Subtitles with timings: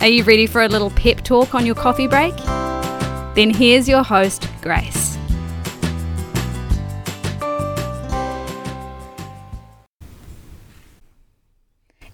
[0.00, 2.34] are you ready for a little pep talk on your coffee break?
[3.34, 5.18] Then here's your host, Grace.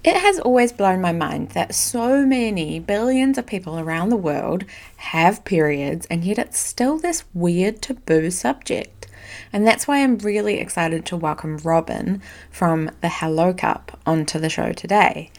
[0.03, 4.65] It has always blown my mind that so many billions of people around the world
[4.97, 9.07] have periods, and yet it's still this weird taboo subject.
[9.53, 14.51] And that's why I'm really excited to welcome Robin from the Hello Cup onto the
[14.51, 15.31] show today.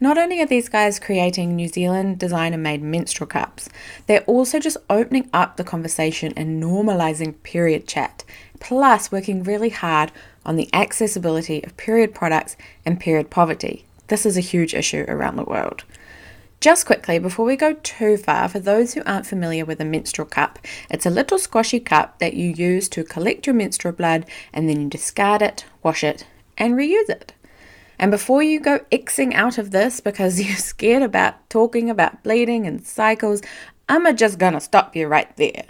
[0.00, 3.68] Not only are these guys creating New Zealand designer made menstrual cups,
[4.06, 8.24] they're also just opening up the conversation and normalizing period chat,
[8.58, 10.10] plus working really hard
[10.44, 13.86] on the accessibility of period products and period poverty.
[14.08, 15.84] This is a huge issue around the world.
[16.60, 20.26] Just quickly, before we go too far, for those who aren't familiar with a menstrual
[20.26, 20.58] cup,
[20.90, 24.80] it's a little squashy cup that you use to collect your menstrual blood and then
[24.80, 26.26] you discard it, wash it,
[26.58, 27.34] and reuse it.
[27.98, 32.66] And before you go Xing out of this because you're scared about talking about bleeding
[32.66, 33.42] and cycles,
[33.88, 35.64] I'm just gonna stop you right there.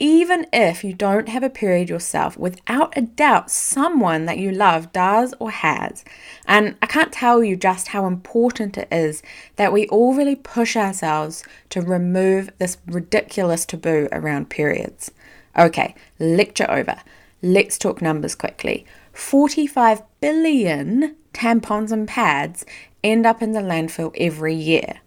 [0.00, 4.92] Even if you don't have a period yourself, without a doubt, someone that you love
[4.92, 6.04] does or has.
[6.46, 9.24] And I can't tell you just how important it is
[9.56, 15.10] that we all really push ourselves to remove this ridiculous taboo around periods.
[15.58, 16.98] Okay, lecture over.
[17.42, 18.86] Let's talk numbers quickly.
[19.18, 22.64] 45 billion tampons and pads
[23.02, 25.00] end up in the landfill every year.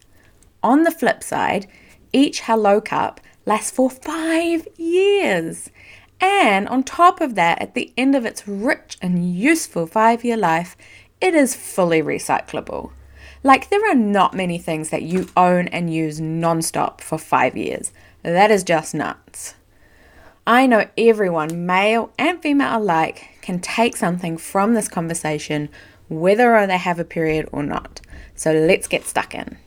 [0.62, 1.66] On the flip side,
[2.12, 5.72] each Hello Cup lasts for five years.
[6.20, 10.38] And on top of that, at the end of its rich and useful five year
[10.38, 10.76] life,
[11.22, 12.92] it is fully recyclable.
[13.44, 17.56] Like, there are not many things that you own and use non stop for five
[17.56, 17.94] years.
[18.24, 19.56] That is just nuts.
[20.46, 25.70] I know everyone, male and female alike, can take something from this conversation,
[26.10, 28.02] whether or they have a period or not.
[28.36, 29.58] So let's get stuck in.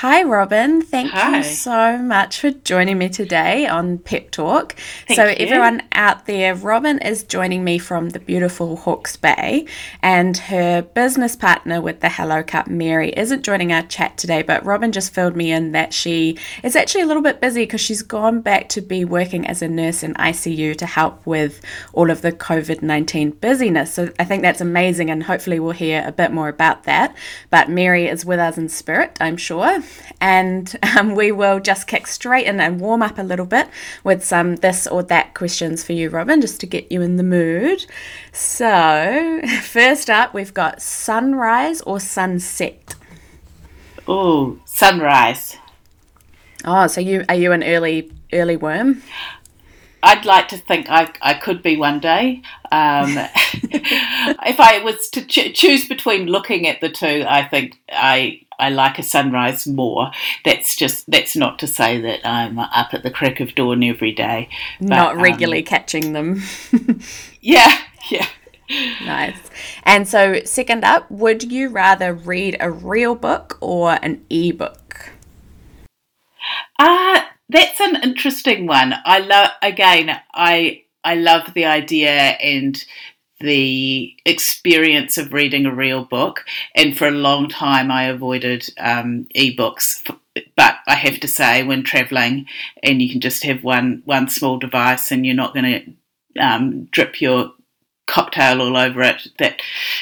[0.00, 0.82] Hi, Robin.
[0.82, 1.38] Thank Hi.
[1.38, 4.76] you so much for joining me today on Pep Talk.
[5.08, 5.36] Thank so, you.
[5.38, 9.64] everyone out there, Robin is joining me from the beautiful Hawke's Bay,
[10.02, 14.42] and her business partner with the Hello Cup, Mary, isn't joining our chat today.
[14.42, 17.80] But Robin just filled me in that she is actually a little bit busy because
[17.80, 21.64] she's gone back to be working as a nurse in ICU to help with
[21.94, 23.94] all of the COVID 19 busyness.
[23.94, 27.16] So, I think that's amazing, and hopefully, we'll hear a bit more about that.
[27.48, 29.85] But Mary is with us in spirit, I'm sure
[30.20, 33.68] and um, we will just kick straight in and warm up a little bit
[34.04, 37.22] with some this or that questions for you, Robin, just to get you in the
[37.22, 37.86] mood.
[38.32, 42.94] So, first up, we've got sunrise or sunset.
[44.08, 45.56] Oh, sunrise.
[46.64, 49.02] Oh, so you are you an early early worm?
[50.02, 52.42] I'd like to think I, I could be one day.
[52.70, 58.45] Um, if I was to ch- choose between looking at the two, I think I
[58.58, 60.10] I like a sunrise more.
[60.44, 64.12] That's just that's not to say that I'm up at the crack of dawn every
[64.12, 64.48] day.
[64.80, 66.42] but, Not um, regularly catching them.
[67.40, 67.78] yeah,
[68.10, 68.28] yeah.
[69.04, 69.38] nice.
[69.84, 75.10] And so, second up, would you rather read a real book or an e-book?
[76.78, 78.94] Uh, that's an interesting one.
[79.04, 80.20] I love again.
[80.34, 82.84] I I love the idea and
[83.40, 86.44] the experience of reading a real book.
[86.74, 90.02] And for a long time, I avoided um, ebooks.
[90.56, 92.46] But I have to say, when traveling,
[92.82, 95.96] and you can just have one one small device, and you're not going
[96.34, 97.52] to um, drip your
[98.06, 99.60] cocktail all over it that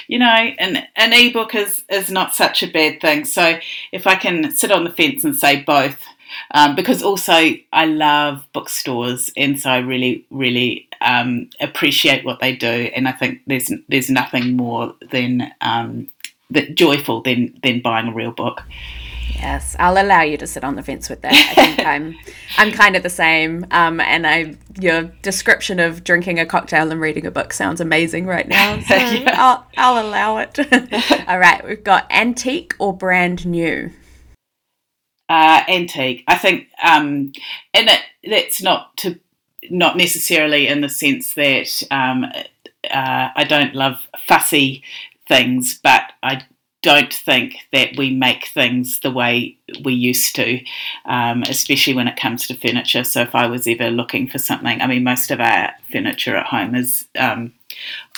[0.08, 3.58] you know an an ebook is is not such a bad thing so
[3.92, 6.04] if i can sit on the fence and say both
[6.52, 12.56] um, because also I love bookstores, and so I really, really um, appreciate what they
[12.56, 12.90] do.
[12.96, 16.08] And I think there's there's nothing more than um,
[16.50, 18.62] that joyful than than buying a real book.
[19.36, 21.32] Yes, I'll allow you to sit on the fence with that.
[21.32, 22.14] I think I'm
[22.56, 23.66] I'm kind of the same.
[23.70, 28.26] Um, and I your description of drinking a cocktail and reading a book sounds amazing
[28.26, 28.80] right now.
[28.88, 29.34] So Yeah.
[29.36, 30.58] I'll I'll allow it.
[31.28, 33.90] All right, we've got antique or brand new.
[35.28, 36.22] uh, antique.
[36.28, 37.32] I think, um,
[37.72, 39.18] and it, that's not to
[39.70, 42.24] not necessarily in the sense that um,
[42.90, 44.82] uh, I don't love fussy
[45.26, 46.42] things, but I
[46.84, 50.60] don't think that we make things the way we used to,
[51.06, 53.02] um, especially when it comes to furniture.
[53.04, 56.46] So if I was ever looking for something, I mean, most of our furniture at
[56.46, 57.54] home is um,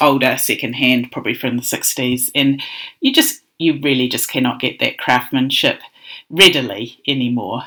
[0.00, 2.60] older, secondhand, probably from the 60s, and
[3.00, 5.80] you just you really just cannot get that craftsmanship
[6.28, 7.62] readily anymore.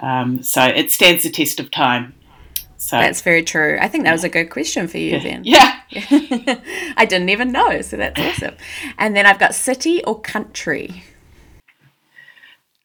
[0.00, 2.12] Um, so it stands the test of time.
[2.84, 3.78] So that's very true.
[3.80, 5.22] I think that was a good question for you yeah.
[5.22, 5.44] then.
[5.44, 5.80] Yeah.
[6.98, 8.56] I didn't even know, so that's awesome.
[8.98, 11.02] And then I've got city or country.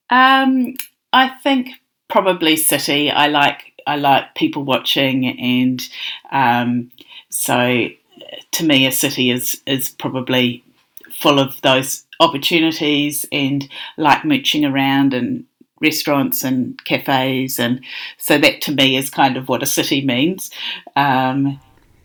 [0.10, 0.76] Um,
[1.12, 1.72] I think
[2.08, 3.12] probably city.
[3.12, 5.86] I like I like people watching, and
[6.32, 6.92] um,
[7.30, 7.90] so
[8.52, 10.64] to me, a city is is probably
[11.12, 13.68] full of those opportunities and
[13.98, 15.44] like mooching around and
[15.82, 17.82] restaurants and cafes, and
[18.18, 20.52] so that to me is kind of what a city means.
[20.96, 21.60] Um,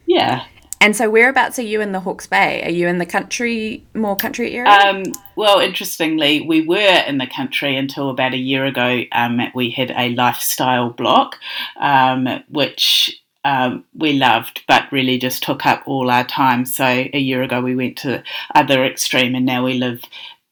[0.06, 0.46] yeah.
[0.80, 2.62] And so, whereabouts are you in the Hawke's Bay?
[2.62, 4.70] Are you in the country, more country area?
[4.70, 5.04] Um,
[5.34, 9.04] well, interestingly, we were in the country until about a year ago.
[9.12, 11.38] Um, we had a lifestyle block,
[11.80, 16.66] um, which um, we loved, but really just took up all our time.
[16.66, 18.22] So a year ago, we went to the
[18.54, 20.02] other extreme, and now we live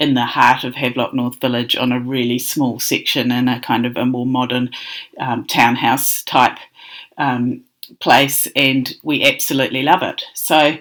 [0.02, 3.86] in the heart of Havelock North Village on a really small section in a kind
[3.86, 4.70] of a more modern
[5.18, 6.58] um, townhouse type
[7.18, 7.62] um,
[8.00, 10.22] place, and we absolutely love it.
[10.34, 10.76] So,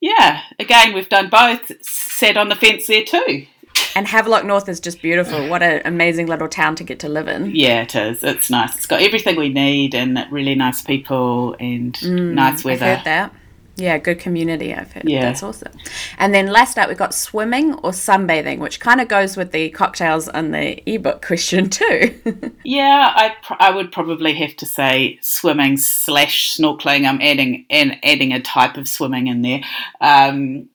[0.00, 3.46] yeah, again, we've done both, sat on the fence there too.
[3.94, 5.48] And Havelock North is just beautiful.
[5.48, 7.56] What an amazing little town to get to live in.
[7.56, 8.22] Yeah, it is.
[8.22, 8.74] It's nice.
[8.76, 12.84] It's got everything we need and really nice people and mm, nice weather.
[12.84, 13.34] I've heard that.
[13.76, 14.74] Yeah, good community.
[14.74, 15.08] I've heard.
[15.08, 15.72] Yeah, that's awesome.
[16.16, 19.68] And then last up, we've got swimming or sunbathing, which kind of goes with the
[19.68, 22.18] cocktails and the ebook question too.
[22.64, 27.06] yeah, I pr- I would probably have to say swimming slash snorkeling.
[27.06, 29.60] I'm adding and adding a type of swimming in there.
[30.00, 30.70] Um,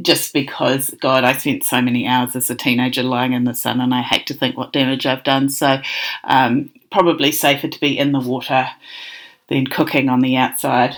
[0.00, 3.80] just because, God, I spent so many hours as a teenager lying in the sun,
[3.80, 5.50] and I hate to think what damage I've done.
[5.50, 5.80] So,
[6.24, 8.66] um, probably safer to be in the water
[9.48, 10.96] than cooking on the outside.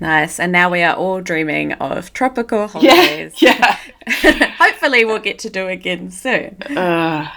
[0.00, 0.38] Nice.
[0.38, 3.34] And now we are all dreaming of tropical holidays.
[3.40, 3.78] Yeah.
[4.22, 4.52] yeah.
[4.58, 6.56] Hopefully, we'll get to do again soon.
[6.62, 7.30] Uh,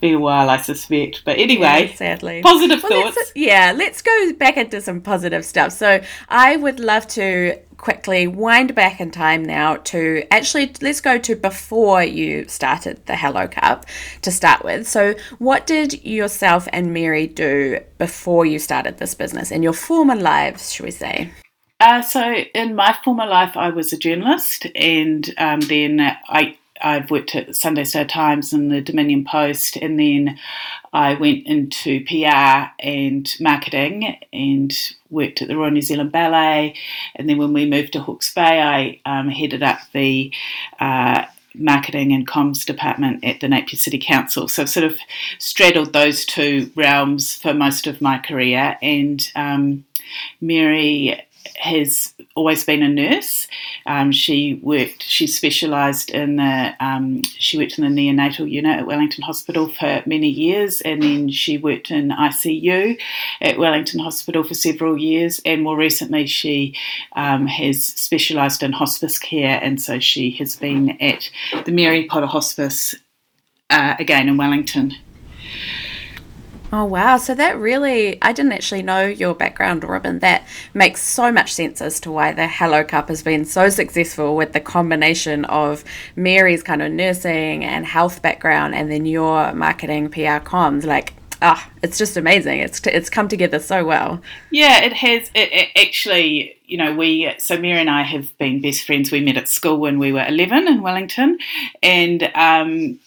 [0.00, 1.22] be a while, I suspect.
[1.24, 3.16] But anyway, yeah, sadly, positive well, thoughts.
[3.16, 5.72] Let's, yeah, let's go back into some positive stuff.
[5.72, 11.18] So, I would love to quickly wind back in time now to actually let's go
[11.18, 13.86] to before you started the Hello Cup
[14.22, 14.86] to start with.
[14.86, 20.16] So, what did yourself and Mary do before you started this business in your former
[20.16, 21.30] lives, should we say?
[21.80, 27.10] Uh, so, in my former life, I was a journalist, and um, then I I've
[27.10, 30.38] worked at Sunday Star Times and the Dominion Post, and then
[30.92, 34.72] I went into PR and marketing and
[35.08, 36.74] worked at the Royal New Zealand Ballet.
[37.14, 40.32] And then when we moved to Hawke's Bay, I um, headed up the
[40.80, 44.48] uh, marketing and comms department at the Napier City Council.
[44.48, 44.98] So I've sort of
[45.38, 48.76] straddled those two realms for most of my career.
[48.82, 49.84] And um,
[50.40, 51.20] Mary
[51.60, 53.46] has always been a nurse.
[53.86, 55.02] Um, she worked.
[55.02, 56.74] She specialised in the.
[56.80, 61.28] Um, she worked in the neonatal unit at Wellington Hospital for many years, and then
[61.28, 62.98] she worked in ICU
[63.40, 65.40] at Wellington Hospital for several years.
[65.44, 66.76] And more recently, she
[67.12, 71.30] um, has specialised in hospice care, and so she has been at
[71.64, 72.96] the Mary Potter Hospice
[73.70, 74.94] uh, again in Wellington.
[76.72, 77.16] Oh, wow.
[77.16, 80.20] So that really, I didn't actually know your background, Robin.
[80.20, 84.36] That makes so much sense as to why the Hello Cup has been so successful
[84.36, 85.82] with the combination of
[86.14, 90.84] Mary's kind of nursing and health background and then your marketing, PR comms.
[90.84, 92.60] Like, ah, oh, it's just amazing.
[92.60, 94.20] It's it's come together so well.
[94.52, 95.28] Yeah, it has.
[95.34, 99.10] It, it actually, you know, we so Mary and I have been best friends.
[99.10, 101.38] We met at school when we were eleven in Wellington,
[101.82, 103.00] and um,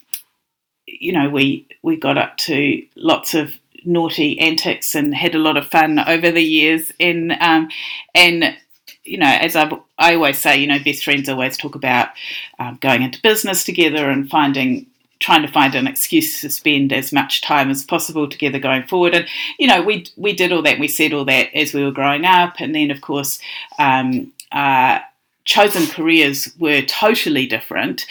[0.86, 3.52] you know, we we got up to lots of
[3.86, 6.92] naughty antics and had a lot of fun over the years.
[7.00, 7.70] And um,
[8.16, 8.58] and
[9.04, 12.10] you know, as I I always say, you know, best friends always talk about
[12.58, 14.88] um, going into business together and finding
[15.20, 19.14] trying to find an excuse to spend as much time as possible together going forward.
[19.14, 19.28] And
[19.60, 20.80] you know, we we did all that.
[20.80, 23.40] We said all that as we were growing up, and then of course.
[23.78, 25.00] Um, uh,
[25.46, 28.06] chosen careers were totally different.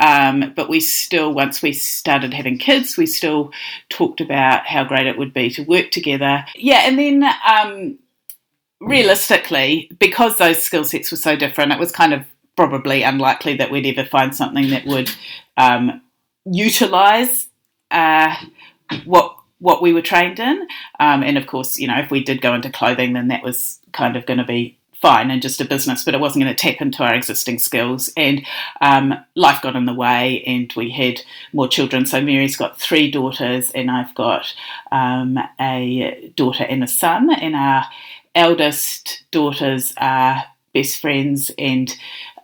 [0.00, 3.52] Um, but we still, once we started having kids, we still
[3.88, 6.44] talked about how great it would be to work together.
[6.54, 7.98] Yeah, and then um,
[8.80, 12.24] realistically, because those skill sets were so different, it was kind of
[12.56, 15.10] probably unlikely that we'd ever find something that would
[15.56, 16.00] um,
[16.44, 17.48] utilize
[17.90, 18.34] uh,
[19.04, 20.66] what what we were trained in.
[21.00, 23.80] Um, and of course, you know, if we did go into clothing, then that was
[23.92, 26.60] kind of going to be fine and just a business, but it wasn't going to
[26.60, 28.10] tap into our existing skills.
[28.16, 28.44] And
[28.80, 31.20] um, life got in the way, and we had
[31.52, 32.06] more children.
[32.06, 34.54] So Mary's got three daughters, and I've got
[34.92, 37.30] um, a daughter and a son.
[37.32, 37.84] And our
[38.34, 41.94] eldest daughters are best friends, and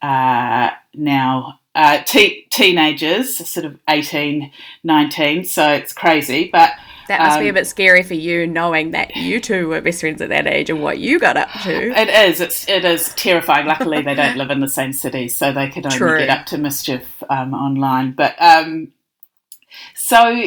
[0.00, 4.52] uh, now uh, te- teenagers, sort of 18,
[4.84, 5.44] 19.
[5.44, 6.72] So it's crazy, but
[7.08, 9.80] that must um, be a um, bit scary for you, knowing that you two were
[9.80, 11.90] best friends at that age and what you got up to.
[11.98, 12.40] It is.
[12.40, 13.66] It's it is terrifying.
[13.66, 16.18] Luckily, they don't live in the same city, so they could only True.
[16.18, 18.12] get up to mischief um, online.
[18.12, 18.92] But um,
[19.94, 20.42] so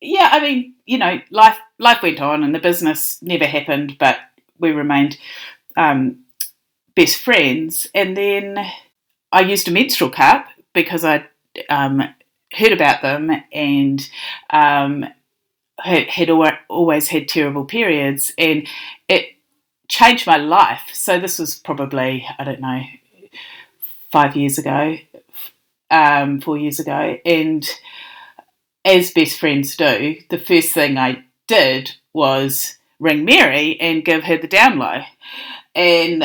[0.00, 4.18] yeah, I mean, you know, life life went on, and the business never happened, but
[4.58, 5.18] we remained
[5.76, 6.24] um,
[6.94, 7.86] best friends.
[7.94, 8.58] And then
[9.32, 11.26] I used a menstrual cup because I
[11.68, 12.02] um,
[12.52, 14.08] heard about them and
[14.50, 15.06] um,
[15.82, 16.30] had, had
[16.68, 18.66] always had terrible periods, and
[19.08, 19.26] it
[19.88, 20.82] changed my life.
[20.92, 22.82] So this was probably I don't know
[24.12, 24.96] five years ago,
[25.90, 27.68] um, four years ago, and
[28.84, 34.38] as best friends do, the first thing I did was ring Mary and give her
[34.38, 35.02] the down low,
[35.74, 36.24] and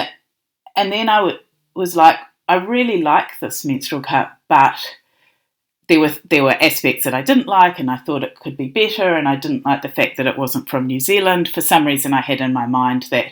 [0.75, 1.39] and then I w-
[1.75, 4.77] was like, I really like this menstrual cup, but
[5.87, 8.67] there were there were aspects that I didn't like, and I thought it could be
[8.67, 11.49] better, and I didn't like the fact that it wasn't from New Zealand.
[11.49, 13.27] For some reason, I had in my mind that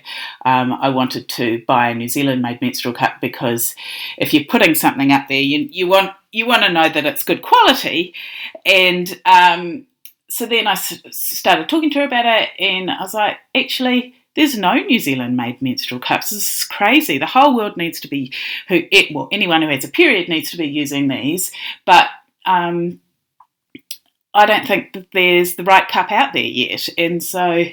[0.45, 3.75] um, I wanted to buy a New Zealand-made menstrual cup because
[4.17, 7.23] if you're putting something up there, you you want you want to know that it's
[7.23, 8.13] good quality,
[8.65, 9.87] and um,
[10.29, 14.57] so then I started talking to her about it, and I was like, actually there's
[14.57, 16.31] no New Zealand made menstrual cups.
[16.31, 17.19] This is crazy.
[17.19, 18.33] The whole world needs to be
[18.67, 21.51] who it, well anyone who has a period needs to be using these,
[21.85, 22.07] but
[22.45, 22.99] um,
[24.33, 26.89] I don't think that there's the right cup out there yet.
[26.97, 27.65] And so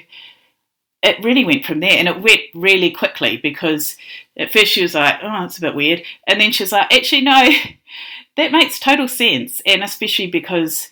[1.03, 3.97] it really went from there and it went really quickly because
[4.37, 6.03] at first she was like, oh, it's a bit weird.
[6.27, 7.49] And then she was like, actually, no,
[8.37, 9.61] that makes total sense.
[9.65, 10.91] And especially because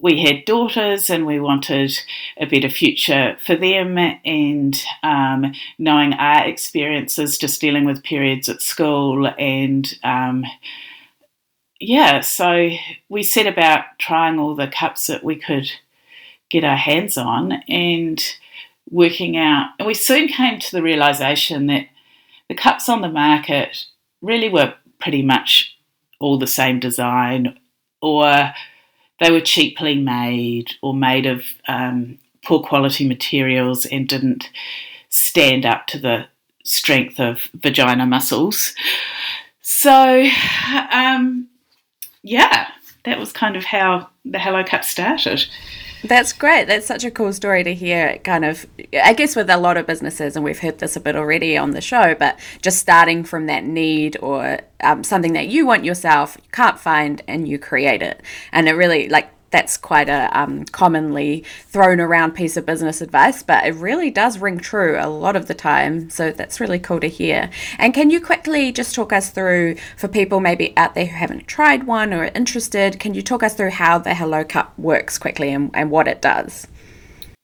[0.00, 1.92] we had daughters and we wanted
[2.38, 8.62] a better future for them and um, knowing our experiences just dealing with periods at
[8.62, 10.46] school and um,
[11.80, 12.70] yeah, so
[13.08, 15.70] we set about trying all the cups that we could
[16.50, 18.22] get our hands on and
[18.90, 19.70] working out.
[19.78, 21.86] And we soon came to the realization that
[22.48, 23.86] the cups on the market
[24.20, 25.76] really were pretty much
[26.18, 27.58] all the same design,
[28.02, 28.52] or
[29.18, 34.50] they were cheaply made or made of um, poor quality materials and didn't
[35.08, 36.26] stand up to the
[36.62, 38.74] strength of vagina muscles.
[39.62, 40.26] So,
[40.92, 41.48] um,
[42.22, 42.68] yeah,
[43.04, 45.46] that was kind of how the Hello Cup started.
[46.04, 46.66] That's great.
[46.66, 48.18] That's such a cool story to hear.
[48.24, 51.16] Kind of, I guess, with a lot of businesses, and we've heard this a bit
[51.16, 55.66] already on the show, but just starting from that need or um, something that you
[55.66, 58.22] want yourself, you can't find, and you create it.
[58.52, 63.42] And it really, like, that's quite a um, commonly thrown around piece of business advice,
[63.42, 66.08] but it really does ring true a lot of the time.
[66.10, 67.50] So that's really cool to hear.
[67.78, 71.48] And can you quickly just talk us through, for people maybe out there who haven't
[71.48, 75.18] tried one or are interested, can you talk us through how the Hello Cup works
[75.18, 76.66] quickly and, and what it does?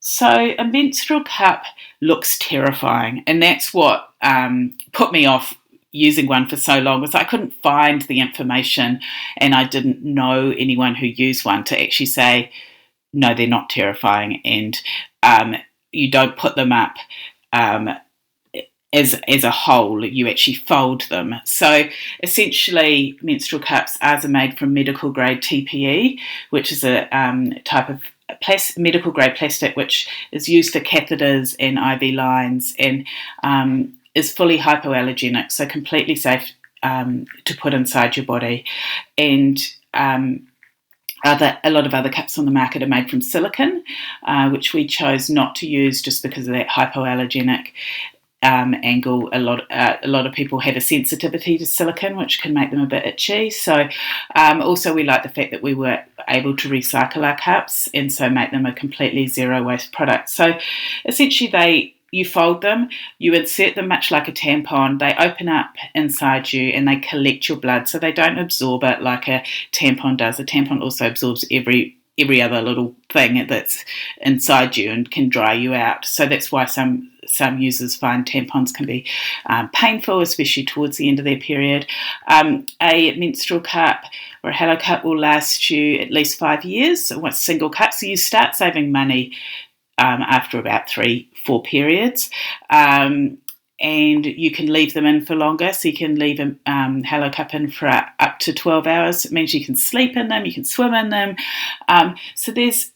[0.00, 1.64] So, a menstrual cup
[2.00, 5.56] looks terrifying, and that's what um, put me off
[5.92, 9.00] using one for so long was I couldn't find the information
[9.36, 12.50] and I didn't know anyone who used one to actually say,
[13.12, 14.80] no, they're not terrifying and
[15.22, 15.56] um,
[15.92, 16.96] you don't put them up
[17.52, 17.88] um,
[18.92, 21.34] as, as a whole, you actually fold them.
[21.44, 21.84] So
[22.22, 26.18] essentially, menstrual cups are made from medical grade TPE,
[26.50, 28.02] which is a um, type of
[28.42, 33.06] plas- medical grade plastic which is used for catheters and IV lines and
[33.42, 36.50] um, is fully hypoallergenic, so completely safe
[36.82, 38.64] um, to put inside your body.
[39.18, 39.58] And
[39.92, 40.48] um,
[41.24, 43.84] other, a lot of other cups on the market are made from silicon,
[44.26, 47.68] uh, which we chose not to use just because of that hypoallergenic
[48.42, 49.28] um, angle.
[49.34, 52.70] A lot, uh, a lot of people have a sensitivity to silicon, which can make
[52.70, 53.50] them a bit itchy.
[53.50, 53.86] So,
[54.34, 58.10] um, also we like the fact that we were able to recycle our cups and
[58.10, 60.30] so make them a completely zero waste product.
[60.30, 60.58] So,
[61.04, 64.98] essentially, they you fold them, you insert them much like a tampon.
[64.98, 69.02] They open up inside you and they collect your blood, so they don't absorb it
[69.02, 70.38] like a tampon does.
[70.38, 73.84] A tampon also absorbs every every other little thing that's
[74.22, 76.04] inside you and can dry you out.
[76.06, 79.04] So that's why some some users find tampons can be
[79.46, 81.86] um, painful, especially towards the end of their period.
[82.28, 84.04] Um, a menstrual cup
[84.42, 87.06] or a Hello cup will last you at least five years.
[87.06, 89.36] So one single cup, so you start saving money
[89.98, 92.30] um, after about three, four periods.
[92.70, 93.38] Um,
[93.78, 95.72] and you can leave them in for longer.
[95.72, 99.24] So you can leave a um, Hello Cup in for up to 12 hours.
[99.24, 101.36] It means you can sleep in them, you can swim in them.
[101.88, 102.92] Um, so there's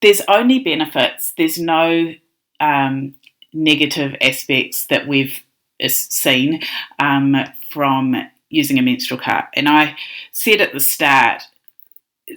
[0.00, 1.34] there's only benefits.
[1.36, 2.14] There's no
[2.60, 3.14] um,
[3.52, 5.42] negative aspects that we've
[5.82, 6.62] uh, seen
[7.00, 7.36] um,
[7.70, 8.14] from
[8.48, 9.50] using a menstrual cup.
[9.54, 9.96] And I
[10.32, 11.42] said at the start,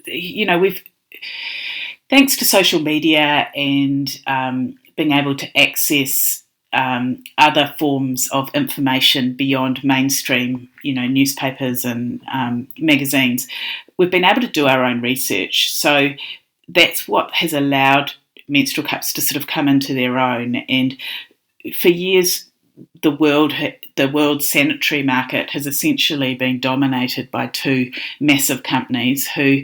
[0.05, 0.83] you know, we've
[2.11, 9.33] thanks to social media and um, being able to access um, other forms of information
[9.33, 13.47] beyond mainstream, you know, newspapers and um, magazines,
[13.97, 15.73] we've been able to do our own research.
[15.73, 16.09] So
[16.67, 18.13] that's what has allowed
[18.47, 20.57] menstrual cups to sort of come into their own.
[20.67, 20.97] And
[21.73, 22.45] for years,
[23.03, 23.53] the world
[23.95, 29.63] the world sanitary market has essentially been dominated by two massive companies who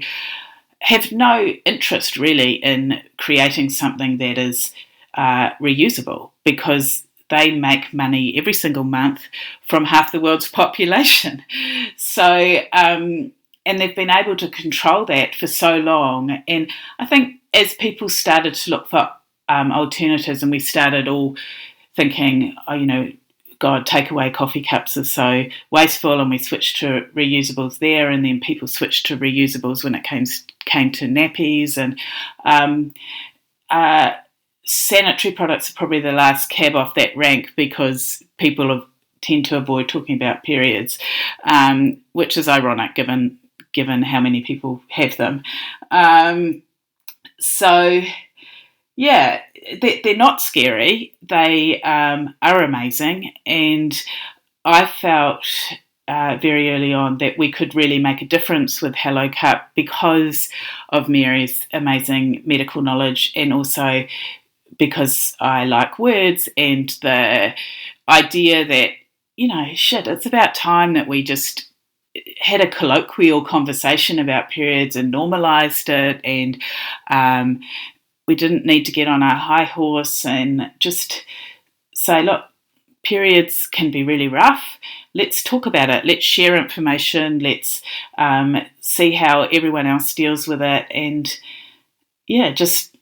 [0.82, 4.74] have no interest really in creating something that is
[5.16, 9.22] uh, reusable because they make money every single month
[9.68, 11.44] from half the world's population.
[11.98, 13.32] So, um,
[13.66, 16.42] and they've been able to control that for so long.
[16.48, 19.10] And I think as people started to look for
[19.50, 21.36] um, alternatives and we started all
[21.96, 23.12] thinking, oh, you know,
[23.60, 28.40] God, takeaway coffee cups are so wasteful, and we switched to reusables there, and then
[28.40, 30.26] people switched to reusables when it came
[30.68, 32.00] came to nappies, and
[32.46, 32.94] um,
[33.70, 34.12] uh,
[34.66, 38.86] sanitary products are probably the last cab off that rank because people have,
[39.22, 41.00] tend to avoid talking about periods,
[41.44, 43.40] um, which is ironic given
[43.74, 45.44] given how many people have them.
[45.92, 46.64] Um,
[47.40, 48.02] so
[48.96, 49.42] yeah,
[49.82, 51.14] they're not scary.
[51.22, 53.96] They um, are amazing, and
[54.66, 55.46] I felt
[56.08, 60.50] uh, very early on that we could really make a difference with Hello Cup because
[60.90, 64.06] of Mary's amazing medical knowledge, and also
[64.78, 67.54] because I like words and the
[68.10, 68.92] idea that
[69.38, 71.72] you know, shit, it's about time that we just
[72.40, 76.62] had a colloquial conversation about periods and normalized it and
[77.12, 77.60] um,
[78.28, 81.24] we didn't need to get on our high horse and just
[81.94, 82.42] say, look,
[83.08, 84.80] periods can be really rough.
[85.14, 86.06] Let's talk about it.
[86.06, 87.40] Let's share information.
[87.40, 87.82] Let's
[88.18, 91.40] um, see how everyone else deals with it, and
[92.28, 92.98] yeah, just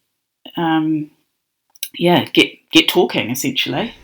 [0.57, 1.11] um,
[1.97, 3.95] yeah, get get talking essentially.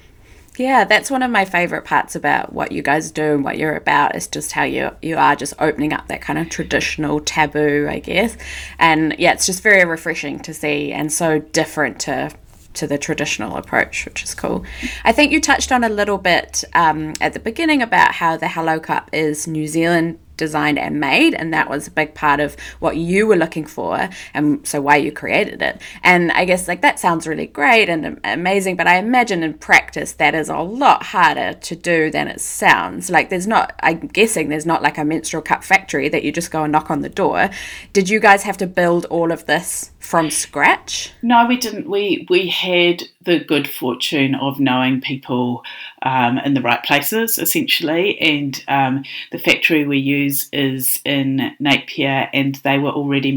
[0.58, 3.76] Yeah, that's one of my favorite parts about what you guys do and what you're
[3.76, 7.88] about is just how you you are just opening up that kind of traditional taboo,
[7.90, 8.38] I guess.
[8.78, 12.32] And yeah, it's just very refreshing to see and so different to
[12.74, 14.66] to the traditional approach, which is cool.
[15.04, 18.48] I think you touched on a little bit um, at the beginning about how the
[18.48, 22.56] Hello Cup is New Zealand designed and made and that was a big part of
[22.80, 25.80] what you were looking for and so why you created it.
[26.04, 30.14] And i guess like that sounds really great and amazing but i imagine in practice
[30.14, 33.12] that is a lot harder to do than it sounds.
[33.12, 36.50] Like there's not i'm guessing there's not like a menstrual cup factory that you just
[36.50, 37.52] go and knock on the door.
[37.94, 42.26] Did you guys have to build all of this from scratch no we didn't we
[42.30, 45.64] we had the good fortune of knowing people
[46.04, 48.20] um, in the right places, essentially.
[48.20, 53.32] And um, the factory we use is in Napier, and they were already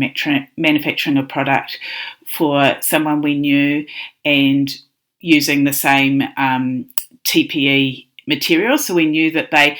[0.56, 1.78] manufacturing a product
[2.26, 3.86] for someone we knew
[4.24, 4.74] and
[5.20, 6.86] using the same um,
[7.24, 8.78] TPE material.
[8.78, 9.78] So we knew that they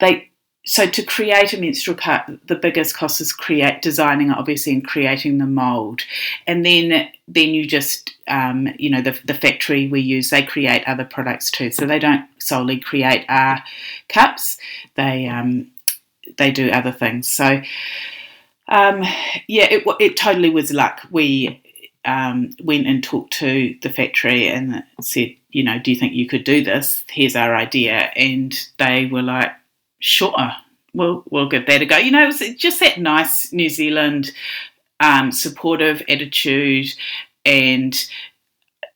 [0.00, 0.30] they
[0.66, 4.84] so to create a menstrual cup, the biggest cost is create designing it, obviously, and
[4.84, 6.02] creating the mold,
[6.46, 10.82] and then then you just um, you know the the factory we use they create
[10.88, 13.62] other products too, so they don't solely create our
[14.08, 14.58] cups,
[14.96, 15.70] they um,
[16.36, 17.32] they do other things.
[17.32, 17.62] So
[18.66, 19.02] um,
[19.46, 21.00] yeah, it it totally was luck.
[21.12, 21.62] We
[22.04, 26.26] um, went and talked to the factory and said, you know, do you think you
[26.26, 27.04] could do this?
[27.08, 29.52] Here's our idea, and they were like
[29.98, 30.52] sure,
[30.94, 31.96] we'll we'll give that a go.
[31.96, 34.32] You know, it was just that nice New Zealand
[35.00, 36.86] um, supportive attitude,
[37.44, 37.94] and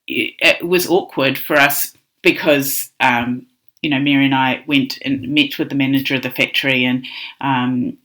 [0.06, 3.46] it, was awkward for us because um,
[3.82, 7.06] you know Mary and I went and met with the manager of the factory, and
[7.40, 7.98] um,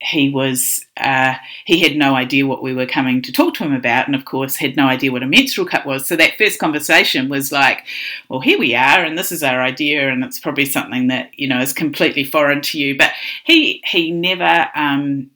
[0.00, 1.34] he was uh,
[1.66, 4.24] he had no idea what we were coming to talk to him about, and of
[4.24, 6.06] course had no idea what a menstrual cup was.
[6.06, 7.84] So that first conversation was like,
[8.28, 11.46] "Well, here we are, and this is our idea, and it's probably something that you
[11.46, 13.12] know is completely foreign to you." But
[13.44, 15.30] he he never um,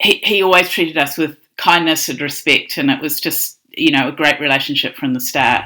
[0.00, 4.08] he he always treated us with kindness and respect, and it was just you know
[4.08, 5.64] a great relationship from the start.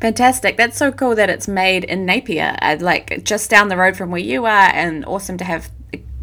[0.00, 0.56] Fantastic.
[0.56, 4.20] That's so cool that it's made in Napier, like just down the road from where
[4.20, 5.70] you are, and awesome to have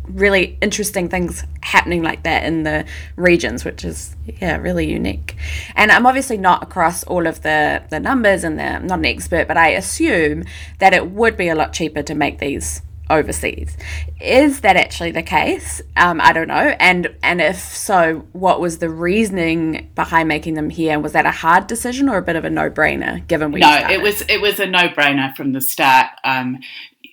[0.10, 5.36] really interesting things happening like that in the regions, which is yeah really unique.
[5.76, 9.06] And I'm obviously not across all of the the numbers, and the, I'm not an
[9.06, 10.44] expert, but I assume
[10.80, 13.76] that it would be a lot cheaper to make these overseas.
[14.22, 15.82] Is that actually the case?
[15.98, 16.76] Um, I don't know.
[16.80, 21.00] And and if so, what was the reasoning behind making them here?
[21.00, 23.26] Was that a hard decision or a bit of a no brainer?
[23.28, 26.08] Given we no, it was it was a no brainer from the start.
[26.24, 26.60] Um,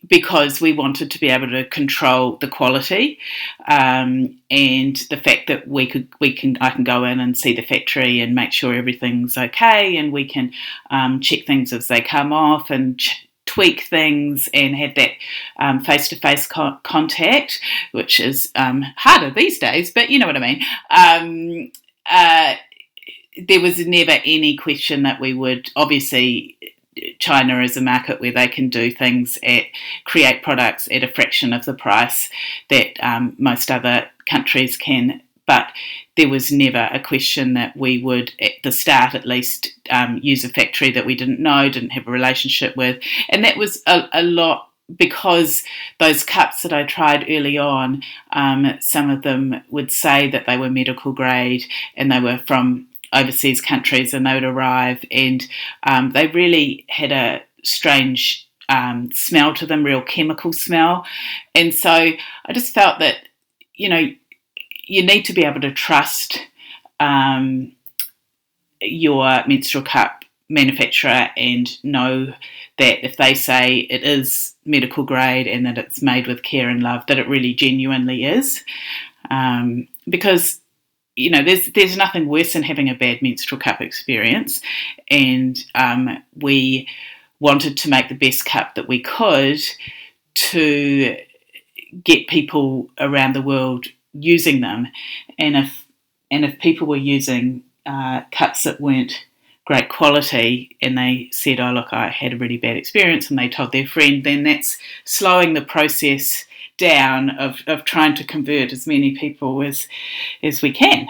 [0.08, 3.18] because we wanted to be able to control the quality
[3.68, 7.54] um, and the fact that we could we can I can go in and see
[7.54, 10.52] the factory and make sure everything's okay and we can
[10.90, 15.12] um, check things as they come off and ch- tweak things and have that
[15.84, 17.60] face to face contact,
[17.92, 20.62] which is um, harder these days, but you know what I mean.
[20.90, 21.72] Um,
[22.10, 22.56] uh,
[23.48, 26.58] there was never any question that we would obviously.
[27.18, 29.64] China is a market where they can do things at
[30.04, 32.30] create products at a fraction of the price
[32.70, 35.68] that um, most other countries can but
[36.16, 40.44] there was never a question that we would, at the start at least, um, use
[40.44, 43.00] a factory that we didn't know, didn't have a relationship with.
[43.28, 45.64] And that was a, a lot because
[45.98, 50.56] those cups that I tried early on, um, some of them would say that they
[50.56, 51.64] were medical grade
[51.96, 55.46] and they were from overseas countries and they would arrive and
[55.84, 61.06] um, they really had a strange um, smell to them, real chemical smell.
[61.54, 63.16] And so I just felt that,
[63.74, 64.08] you know,
[64.86, 66.40] you need to be able to trust
[67.00, 67.72] um,
[68.80, 72.32] your menstrual cup manufacturer and know
[72.78, 76.82] that if they say it is medical grade and that it's made with care and
[76.82, 78.62] love, that it really genuinely is.
[79.30, 80.60] Um, because
[81.16, 84.60] you know, there's there's nothing worse than having a bad menstrual cup experience,
[85.08, 86.88] and um, we
[87.40, 89.60] wanted to make the best cup that we could
[90.34, 91.16] to
[92.04, 94.86] get people around the world using them,
[95.38, 95.86] and if
[96.30, 99.24] and if people were using uh, cups that weren't
[99.64, 103.48] great quality and they said, "Oh look, I had a really bad experience," and they
[103.48, 106.44] told their friend, then that's slowing the process
[106.78, 109.88] down of, of trying to convert as many people as
[110.42, 111.06] as we can.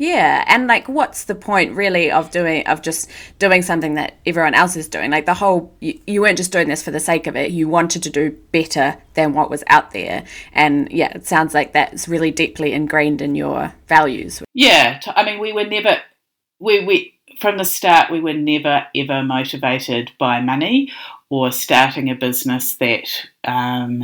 [0.00, 4.54] Yeah, and like, what's the point really of doing of just doing something that everyone
[4.54, 5.10] else is doing?
[5.10, 7.50] Like the whole, you, you, weren't just doing this for the sake of it.
[7.50, 11.74] You wanted to do better than what was out there, and yeah, it sounds like
[11.74, 14.42] that's really deeply ingrained in your values.
[14.54, 15.98] Yeah, I mean, we were never,
[16.58, 20.90] we we from the start we were never ever motivated by money
[21.28, 23.08] or starting a business that
[23.44, 24.02] um,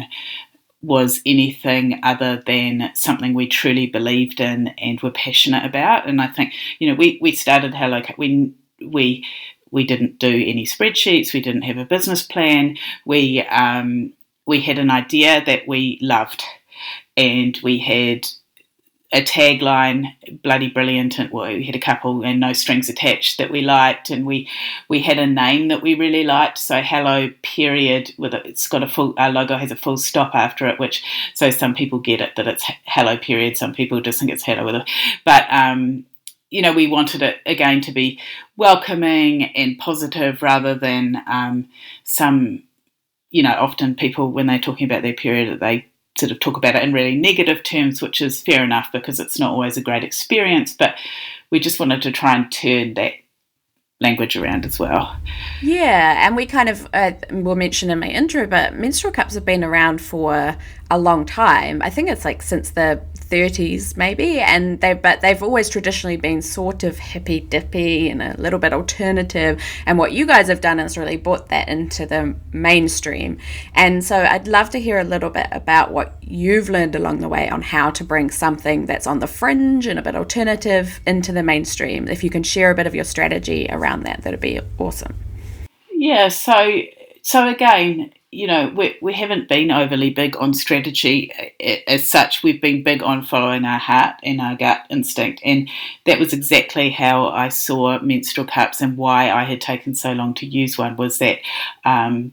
[0.87, 6.09] was anything other than something we truly believed in and were passionate about.
[6.09, 9.27] And I think, you know, we, we started Hello we we
[9.71, 14.13] we didn't do any spreadsheets, we didn't have a business plan, we um,
[14.47, 16.45] we had an idea that we loved,
[17.17, 18.29] and we had
[19.13, 20.07] a tagline,
[20.43, 24.11] bloody brilliant, and well, we had a couple and no strings attached that we liked,
[24.11, 24.49] and we
[24.89, 26.59] we had a name that we really liked.
[26.59, 30.35] So hello period with a, it's got a full our logo has a full stop
[30.35, 34.19] after it, which so some people get it that it's hello period, some people just
[34.19, 34.83] think it's hello with
[35.25, 36.05] but um,
[36.51, 38.21] you know we wanted it again to be
[38.57, 41.69] welcoming and positive rather than um,
[42.05, 42.63] some
[43.31, 45.87] you know often people when they're talking about their period that they
[46.19, 49.39] sort of talk about it in really negative terms, which is fair enough because it's
[49.39, 50.75] not always a great experience.
[50.75, 50.97] But
[51.51, 53.13] we just wanted to try and turn that
[54.01, 55.17] language around as well.
[55.63, 59.45] Yeah, and we kind of uh, will mention in my intro, but menstrual cups have
[59.45, 60.57] been around for
[60.91, 61.81] a long time.
[61.83, 63.01] I think it's like since the
[63.31, 68.35] 30s maybe and they but they've always traditionally been sort of hippy dippy and a
[68.41, 72.35] little bit alternative and what you guys have done is really brought that into the
[72.53, 73.39] mainstream.
[73.75, 77.29] And so I'd love to hear a little bit about what you've learned along the
[77.29, 81.33] way on how to bring something that's on the fringe and a bit alternative into
[81.33, 82.09] the mainstream.
[82.09, 85.15] If you can share a bit of your strategy around that that'd be awesome.
[85.93, 86.81] Yeah so
[87.23, 91.33] so again you know, we, we haven't been overly big on strategy
[91.87, 92.43] as such.
[92.43, 95.41] We've been big on following our heart and our gut instinct.
[95.45, 95.69] And
[96.07, 100.35] that was exactly how I saw menstrual cups and why I had taken so long
[100.35, 101.39] to use one was that
[101.85, 102.33] um,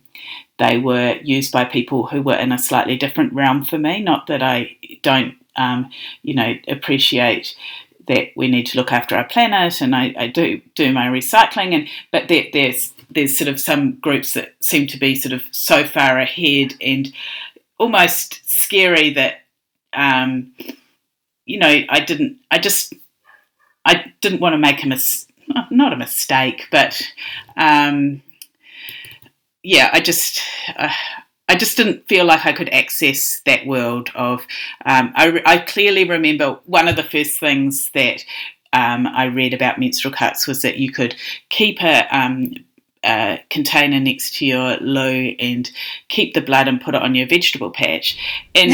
[0.58, 4.02] they were used by people who were in a slightly different realm for me.
[4.02, 5.92] Not that I don't, um,
[6.24, 7.56] you know, appreciate
[8.08, 11.74] that we need to look after our planet and I, I do do my recycling
[11.74, 15.44] and but there, there's there's sort of some groups that seem to be sort of
[15.52, 17.14] so far ahead and
[17.78, 19.42] almost scary that
[19.94, 20.54] um,
[21.46, 22.94] you know I didn't I just
[23.86, 25.28] I didn't want to make a mis
[25.70, 27.02] not a mistake but
[27.58, 28.22] um,
[29.62, 30.42] yeah I just
[30.78, 30.94] uh,
[31.50, 34.42] I just didn't feel like I could access that world of.
[34.86, 38.24] Um, I, I, clearly remember one of the first things that
[38.72, 41.16] um, I read about menstrual cups was that you could
[41.50, 42.54] keep a, um,
[43.04, 45.72] a, container next to your loo and
[46.08, 48.18] keep the blood and put it on your vegetable patch,
[48.56, 48.72] and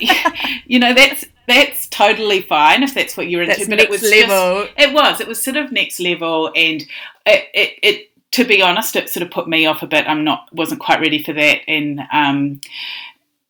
[0.66, 3.56] you know that's that's totally fine if that's what you're into.
[3.56, 4.66] That's but it was level.
[4.66, 5.20] Just, it was.
[5.20, 6.82] It was sort of next level, and
[7.26, 10.08] it, it, it to be honest, it sort of put me off a bit.
[10.08, 12.60] I'm not wasn't quite ready for that, and um,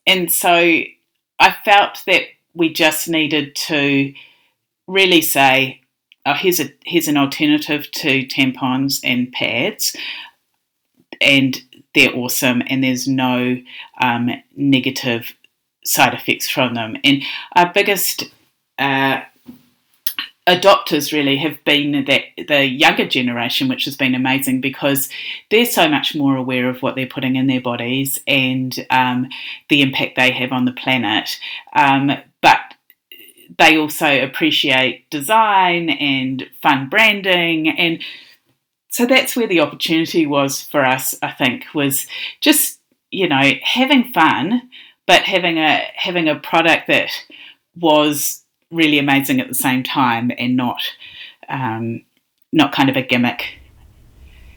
[0.07, 2.23] and so I felt that
[2.55, 4.15] we just needed to
[4.87, 5.82] really say,
[6.27, 9.97] oh, here's a here's an alternative to tampons and pads,
[11.21, 11.61] and
[11.95, 13.61] they're awesome, and there's no
[14.01, 15.35] um, negative
[15.85, 16.97] side effects from them.
[17.05, 17.23] And
[17.57, 18.25] our biggest
[18.79, 19.23] uh,
[20.47, 25.09] adopters really have been that the younger generation, which has been amazing because
[25.51, 29.29] they're so much more aware of what they're putting in their bodies and um,
[29.69, 31.39] the impact they have on the planet.
[31.75, 32.13] Um,
[33.59, 38.03] they also appreciate design and fun branding and
[38.89, 42.07] so that's where the opportunity was for us i think was
[42.41, 42.79] just
[43.11, 44.63] you know having fun
[45.07, 47.09] but having a having a product that
[47.77, 50.81] was really amazing at the same time and not
[51.49, 52.03] um,
[52.53, 53.59] not kind of a gimmick.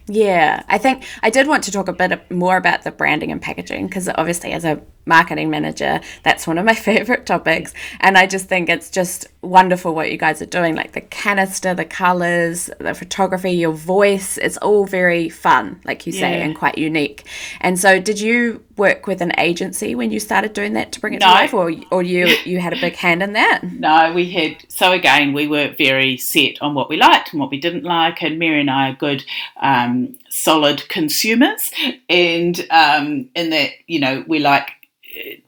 [0.07, 3.41] Yeah, I think I did want to talk a bit more about the branding and
[3.41, 7.73] packaging because obviously, as a marketing manager, that's one of my favorite topics.
[7.99, 11.73] And I just think it's just wonderful what you guys are doing like the canister,
[11.73, 14.37] the colors, the photography, your voice.
[14.37, 16.45] It's all very fun, like you say, yeah.
[16.45, 17.27] and quite unique.
[17.61, 21.13] And so, did you work with an agency when you started doing that to bring
[21.13, 21.27] it no.
[21.27, 23.61] to life, or, or you, you had a big hand in that?
[23.63, 24.57] No, we had.
[24.69, 28.21] So, again, we were very set on what we liked and what we didn't like.
[28.21, 29.25] And Mary and I are good.
[29.61, 29.94] Um,
[30.29, 31.71] solid consumers
[32.09, 34.69] and um, in that you know we like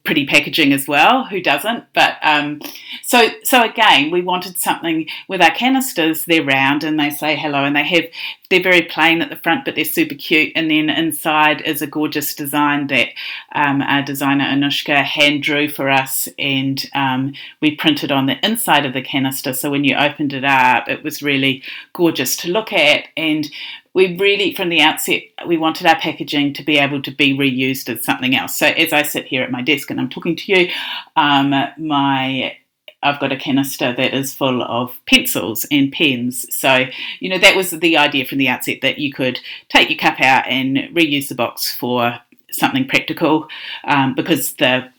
[0.04, 1.26] pretty packaging as well.
[1.26, 1.86] Who doesn't?
[1.94, 2.62] But um,
[3.04, 6.26] so so again, we wanted something with our canisters.
[6.26, 8.06] They're round and they say hello, and they have
[8.50, 10.54] they're very plain at the front, but they're super cute.
[10.56, 13.10] And then inside is a gorgeous design that
[13.54, 18.86] um, our designer Anushka hand drew for us, and um, we printed on the inside
[18.86, 19.54] of the canister.
[19.54, 23.06] So when you opened it up, it was really gorgeous to look at.
[23.18, 23.50] And
[23.98, 27.90] we really, from the outset, we wanted our packaging to be able to be reused
[27.90, 28.56] as something else.
[28.56, 30.70] So as I sit here at my desk and I'm talking to you,
[31.16, 32.56] um, my
[33.02, 36.46] I've got a canister that is full of pencils and pens.
[36.56, 36.86] So,
[37.20, 40.22] you know, that was the idea from the outset that you could take your cup
[40.22, 42.20] out and reuse the box for
[42.52, 43.48] something practical
[43.84, 44.92] um, because the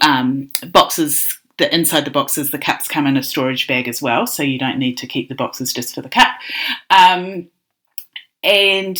[0.00, 4.28] um, boxes the inside the boxes, the cups come in a storage bag as well,
[4.28, 6.28] so you don't need to keep the boxes just for the cup.
[6.88, 7.48] Um,
[8.42, 8.98] and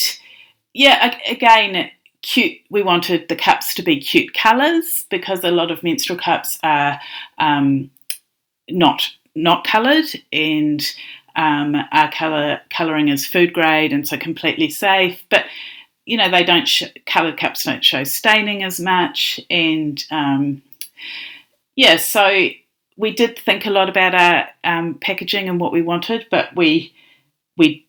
[0.74, 1.90] yeah, again,
[2.22, 2.58] cute.
[2.70, 7.00] We wanted the cups to be cute colours because a lot of menstrual cups are
[7.38, 7.90] um,
[8.68, 10.84] not not coloured, and
[11.36, 15.22] um, our colour colouring is food grade and so completely safe.
[15.30, 15.46] But
[16.06, 20.62] you know, they don't sh- coloured cups don't show staining as much, and um,
[21.76, 22.48] yeah, so
[22.96, 26.92] we did think a lot about our um, packaging and what we wanted, but we
[27.56, 27.86] we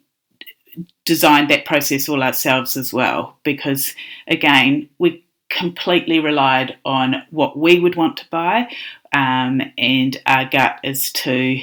[1.06, 3.96] designed that process all ourselves as well because
[4.28, 8.70] again we completely relied on what we would want to buy
[9.14, 11.60] um, and our gut as to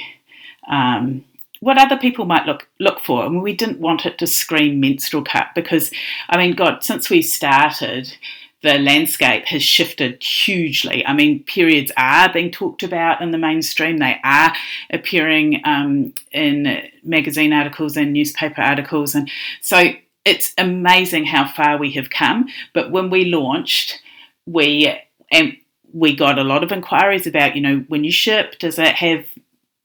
[0.68, 1.24] um,
[1.60, 3.22] what other people might look look for.
[3.22, 5.90] I and mean, we didn't want it to scream menstrual cup because,
[6.28, 8.14] I mean, God, since we started,
[8.62, 11.06] the landscape has shifted hugely.
[11.06, 13.98] I mean, periods are being talked about in the mainstream.
[13.98, 14.54] They are
[14.90, 19.92] appearing um, in magazine articles and newspaper articles, and so
[20.24, 22.48] it's amazing how far we have come.
[22.74, 24.00] But when we launched,
[24.46, 24.92] we
[25.30, 25.56] and
[25.92, 29.24] we got a lot of inquiries about, you know, when you ship, does it have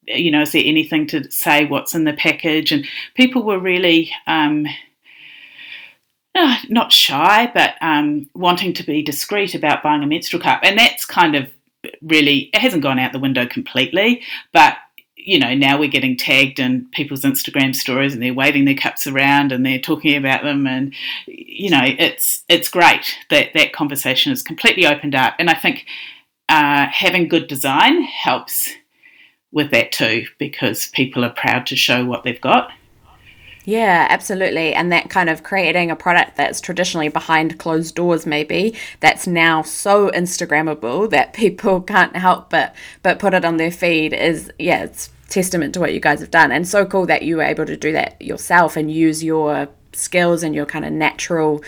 [0.08, 2.72] you know, is there anything to say what's in the package?
[2.72, 4.66] And people were really um,
[6.36, 10.62] uh, not shy, but um, wanting to be discreet about buying a menstrual cup.
[10.64, 11.50] And that's kind of
[12.02, 14.22] really, it hasn't gone out the window completely,
[14.54, 14.78] but
[15.24, 19.06] you know, now we're getting tagged in people's Instagram stories and they're waving their cups
[19.06, 20.94] around and they're talking about them and
[21.28, 25.36] you know, it's it's great that that conversation is completely opened up.
[25.38, 25.86] And I think
[26.50, 28.70] uh, having good design helps
[29.52, 32.72] with that too because people are proud to show what they've got.
[33.64, 34.74] Yeah, absolutely.
[34.74, 39.62] And that kind of creating a product that's traditionally behind closed doors maybe that's now
[39.62, 44.84] so instagrammable that people can't help but but put it on their feed is yeah,
[44.84, 47.66] it's testament to what you guys have done and so cool that you were able
[47.66, 51.64] to do that yourself and use your skills and your kind of natural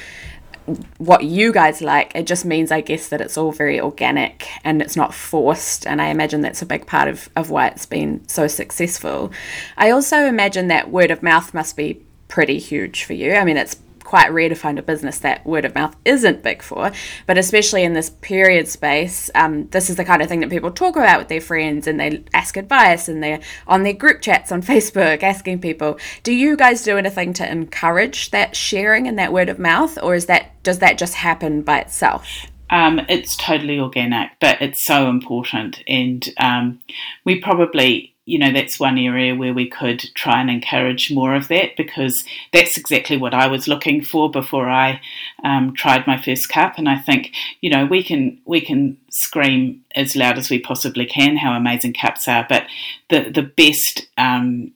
[0.98, 2.16] what you guys like.
[2.16, 5.86] It just means, I guess, that it's all very organic and it's not forced.
[5.86, 9.32] And I imagine that's a big part of, of why it's been so successful.
[9.78, 13.34] I also imagine that word of mouth must be pretty huge for you.
[13.34, 16.62] I mean, it's quite rare to find a business that word of mouth isn't big
[16.62, 16.92] for.
[17.26, 20.72] But especially in this period space, um, this is the kind of thing that people
[20.72, 24.52] talk about with their friends and they ask advice and they're on their group chats
[24.52, 25.98] on Facebook asking people.
[26.24, 30.16] Do you guys do anything to encourage that sharing and that word of mouth, or
[30.16, 32.28] is that does that just happen by itself?
[32.70, 36.80] Um, it's totally organic, but it's so important, and um,
[37.24, 41.50] we probably you know, that's one area where we could try and encourage more of
[41.50, 45.02] that because that's exactly what I was looking for before I
[45.44, 46.78] um, tried my first cup.
[46.78, 51.06] And I think, you know, we can we can scream as loud as we possibly
[51.06, 52.66] can how amazing cups are, but
[53.10, 54.72] the the best um,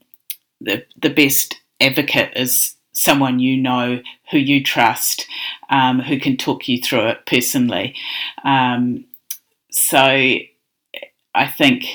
[0.60, 5.26] the the best advocate is someone you know who you trust,
[5.70, 7.96] um, who can talk you through it personally.
[8.44, 9.06] Um,
[9.72, 11.86] so I think,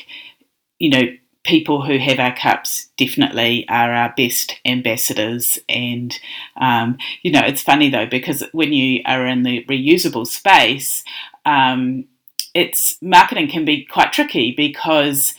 [0.79, 1.03] you know
[1.45, 5.59] people who have our cups definitely are our best ambassadors.
[5.69, 6.19] And,
[6.57, 11.03] um, you know, it's funny though, because when you are in the reusable space,
[11.45, 12.05] um,
[12.55, 15.35] it's marketing can be quite tricky because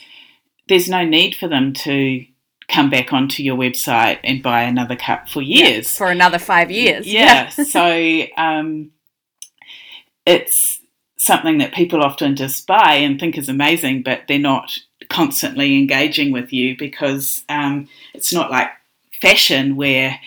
[0.68, 2.24] there's no need for them to
[2.68, 5.92] come back onto your website and buy another cup for years.
[5.92, 7.06] Yeah, for another five years.
[7.06, 7.48] Yeah.
[7.50, 8.90] so um,
[10.26, 10.80] it's
[11.16, 14.78] something that people often just buy and think is amazing, but they're not
[15.14, 18.68] constantly engaging with you because um, it's not like
[19.20, 20.18] fashion where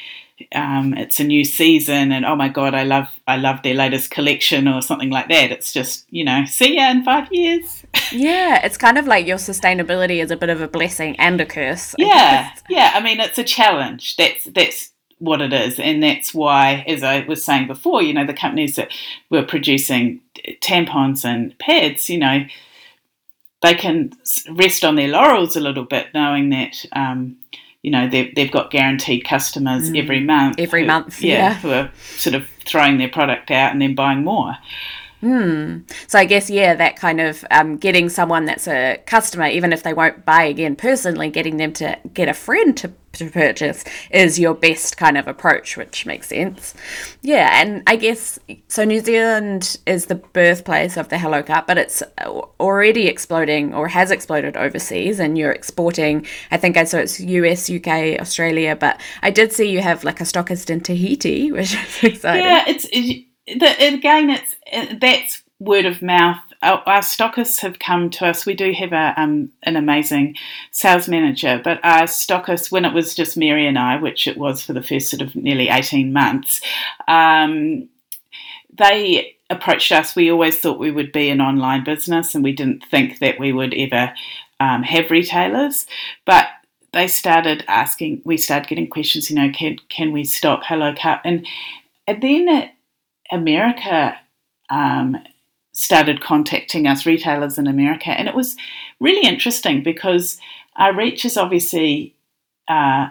[0.53, 4.11] um, it's a new season and oh my god I love I love their latest
[4.11, 5.51] collection or something like that.
[5.51, 7.83] It's just you know see ya in five years.
[8.13, 11.45] Yeah it's kind of like your sustainability is a bit of a blessing and a
[11.45, 14.15] curse yeah yeah I mean it's a challenge.
[14.15, 18.25] That's that's what it is and that's why as I was saying before you know
[18.25, 18.91] the companies that
[19.29, 20.21] were producing
[20.61, 22.45] tampons and pads you know
[23.61, 24.11] they can
[24.51, 27.37] rest on their laurels a little bit, knowing that um,
[27.81, 30.01] you know they've, they've got guaranteed customers mm.
[30.01, 30.59] every month.
[30.59, 33.95] Every who, month, yeah, yeah, who are sort of throwing their product out and then
[33.95, 34.55] buying more.
[35.21, 35.79] Hmm.
[36.05, 39.81] So I guess yeah, that kind of um, getting someone that's a customer, even if
[39.81, 44.37] they won't buy again personally, getting them to get a friend to, to purchase is
[44.37, 46.75] your best kind of approach, which makes sense.
[47.23, 48.83] Yeah, and I guess so.
[48.83, 52.03] New Zealand is the birthplace of the Hello Cup, but it's
[52.59, 56.27] already exploding or has exploded overseas, and you're exporting.
[56.51, 60.21] I think I saw it's US, UK, Australia, but I did see you have like
[60.21, 62.45] a stockist in Tahiti, which is exciting.
[62.45, 62.85] Yeah, it's.
[62.91, 66.39] It, the, again, it's that's word of mouth.
[66.61, 68.45] Our, our, stockists have come to us.
[68.45, 70.35] We do have a, um, an amazing
[70.71, 74.63] sales manager, but our stockists, when it was just Mary and I, which it was
[74.63, 76.61] for the first sort of nearly 18 months,
[77.07, 77.87] um,
[78.73, 80.15] they approached us.
[80.15, 83.53] We always thought we would be an online business and we didn't think that we
[83.53, 84.13] would ever
[84.59, 85.85] um, have retailers.
[86.25, 86.47] But
[86.91, 91.21] they started asking, we started getting questions, you know, can, can we stop Hello Cup?
[91.23, 91.45] And,
[92.07, 92.71] and then it,
[93.31, 94.17] America
[94.69, 95.17] um,
[95.71, 98.55] started contacting us, retailers in America, and it was
[98.99, 100.39] really interesting because
[100.75, 102.15] our reach is obviously
[102.67, 103.07] uh,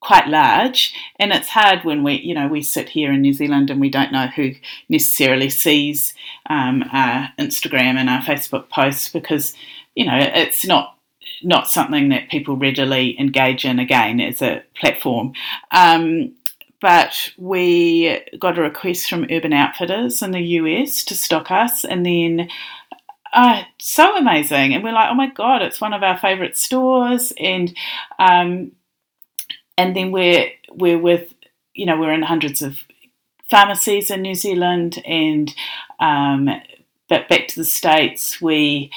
[0.00, 3.70] quite large, and it's hard when we, you know, we sit here in New Zealand
[3.70, 4.52] and we don't know who
[4.88, 6.14] necessarily sees
[6.50, 9.54] um, our Instagram and our Facebook posts because,
[9.94, 10.98] you know, it's not
[11.42, 15.32] not something that people readily engage in again as a platform.
[15.70, 16.34] Um,
[16.84, 22.04] but we got a request from Urban Outfitters in the US to stock us, and
[22.04, 22.50] then
[23.32, 27.32] uh, so amazing, and we're like, oh my god, it's one of our favourite stores,
[27.40, 27.74] and
[28.18, 28.72] um,
[29.78, 31.32] and then we're we're with
[31.72, 32.76] you know we're in hundreds of
[33.48, 35.54] pharmacies in New Zealand, and
[36.00, 36.50] um,
[37.08, 38.90] but back to the states we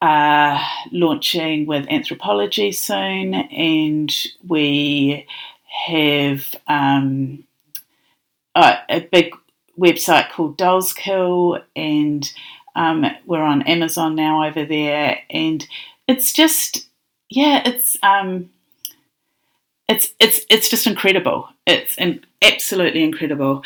[0.00, 0.58] are
[0.90, 4.10] launching with Anthropologie soon, and
[4.46, 5.26] we
[5.86, 7.44] have um,
[8.54, 9.34] uh, a big
[9.78, 12.30] website called Dolls Kill, and
[12.76, 15.66] um, we're on Amazon now over there, and
[16.06, 16.86] it's just
[17.30, 18.50] yeah, it's um,
[19.88, 21.48] it's it's it's just incredible.
[21.66, 23.62] It's in, absolutely incredible,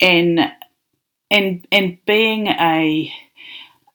[0.00, 0.52] and
[1.30, 3.12] and and being a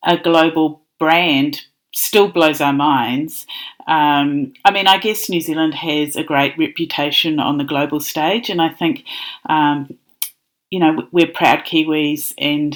[0.04, 1.62] a global brand
[1.94, 3.46] still blows our minds.
[3.88, 8.50] Um, I mean, I guess New Zealand has a great reputation on the global stage,
[8.50, 9.04] and I think,
[9.48, 9.98] um,
[10.72, 12.74] you know, we're proud Kiwis, and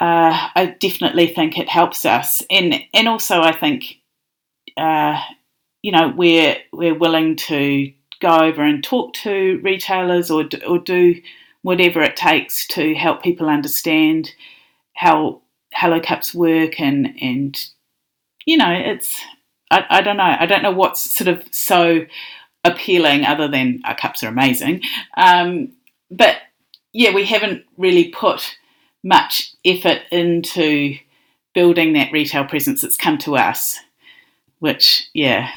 [0.00, 2.42] uh, I definitely think it helps us.
[2.50, 4.00] And and also, I think,
[4.76, 5.20] uh,
[5.82, 11.20] you know, we're we're willing to go over and talk to retailers or or do
[11.62, 14.32] whatever it takes to help people understand
[14.94, 15.40] how
[15.72, 17.58] Hello Cups work and and
[18.46, 19.20] you know it's
[19.78, 20.36] I, I don't know.
[20.38, 22.06] I don't know what's sort of so
[22.64, 24.82] appealing other than our cups are amazing.
[25.16, 25.72] Um,
[26.10, 26.36] but
[26.94, 28.56] yeah we haven't really put
[29.02, 30.96] much effort into
[31.54, 33.78] building that retail presence that's come to us
[34.60, 35.50] which yeah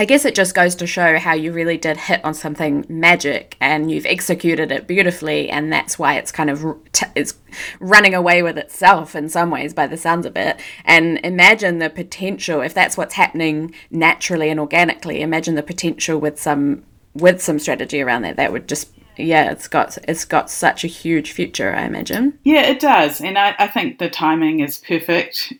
[0.00, 3.56] I guess it just goes to show how you really did hit on something magic
[3.60, 7.34] and you've executed it beautifully, and that's why it's kind of t- it's
[7.80, 10.60] running away with itself in some ways by the sounds of it.
[10.84, 15.20] And imagine the potential if that's what's happening naturally and organically.
[15.20, 16.84] Imagine the potential with some
[17.14, 18.36] with some strategy around that.
[18.36, 21.74] That would just yeah, it's got it's got such a huge future.
[21.74, 22.38] I imagine.
[22.44, 25.52] Yeah, it does, and I, I think the timing is perfect.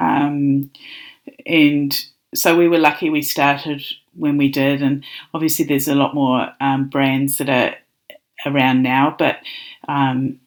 [0.00, 0.72] Um,
[1.46, 2.04] and
[2.34, 3.82] so we were lucky we started
[4.14, 5.04] when we did, and
[5.34, 7.74] obviously there's a lot more um, brands that are
[8.46, 9.38] around now, but
[9.88, 10.38] um,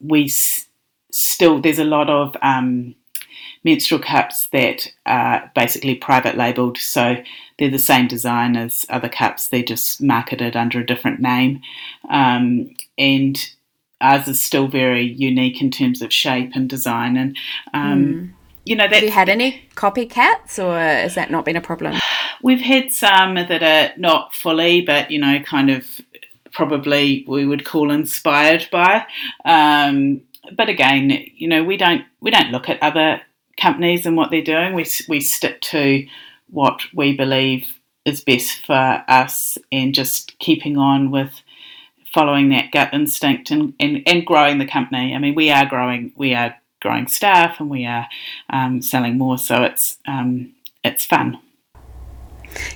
[0.00, 0.66] we s-
[1.10, 2.94] still there's a lot of um,
[3.64, 7.16] menstrual cups that are basically private labeled, so
[7.58, 11.60] they're the same design as other cups, they're just marketed under a different name,
[12.10, 13.52] um, and
[14.00, 17.36] ours is still very unique in terms of shape and design and.
[17.74, 18.34] Mm
[18.68, 21.94] you know, have you had any copycats, or has that not been a problem?
[22.42, 25.86] We've had some that are not fully, but you know, kind of
[26.52, 29.06] probably we would call inspired by.
[29.44, 30.20] Um,
[30.54, 33.22] but again, you know, we don't we don't look at other
[33.58, 34.74] companies and what they're doing.
[34.74, 36.06] We we stick to
[36.50, 37.66] what we believe
[38.04, 41.32] is best for us, and just keeping on with
[42.12, 45.14] following that gut instinct and, and, and growing the company.
[45.14, 46.12] I mean, we are growing.
[46.16, 48.08] We are growing staff and we are
[48.50, 49.38] um, selling more.
[49.38, 50.54] So it's um,
[50.84, 51.38] it's fun.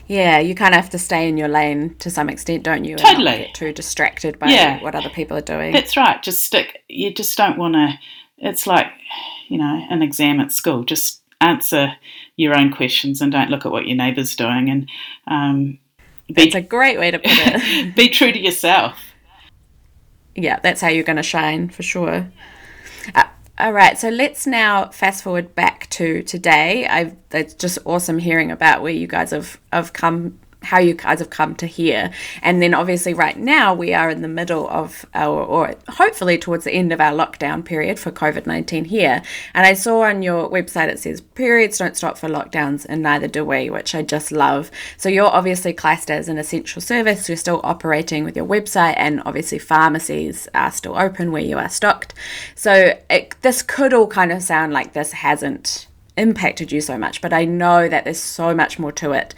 [0.07, 2.97] Yeah, you kind of have to stay in your lane to some extent, don't you?
[2.97, 3.39] Totally.
[3.39, 4.83] Get too distracted by yeah.
[4.83, 5.73] what other people are doing.
[5.73, 6.23] That's right.
[6.23, 6.83] Just stick.
[6.89, 7.95] You just don't want to.
[8.39, 8.87] It's like,
[9.49, 10.85] you know, an exam at school.
[10.85, 11.95] Just answer
[12.37, 14.69] your own questions and don't look at what your neighbour's doing.
[14.69, 14.89] And
[15.27, 15.79] um,
[16.29, 17.97] be, that's a great way to put it.
[17.97, 18.99] be true to yourself.
[20.35, 22.31] Yeah, that's how you're going to shine for sure.
[23.15, 23.25] Uh,
[23.63, 26.85] all right, so let's now fast forward back to today.
[26.85, 31.19] I've, it's just awesome hearing about where you guys have, have come how you guys
[31.19, 32.11] have come to here.
[32.43, 36.65] And then obviously right now we are in the middle of our, or hopefully towards
[36.65, 39.23] the end of our lockdown period for COVID-19 here.
[39.55, 43.29] And I saw on your website it says periods don't stop for lockdowns and neither
[43.29, 44.71] do we, which I just love.
[44.97, 47.29] So you're obviously classed as an essential service.
[47.29, 51.69] You're still operating with your website and obviously pharmacies are still open where you are
[51.69, 52.15] stocked.
[52.55, 57.21] So it, this could all kind of sound like this hasn't impacted you so much,
[57.21, 59.35] but I know that there's so much more to it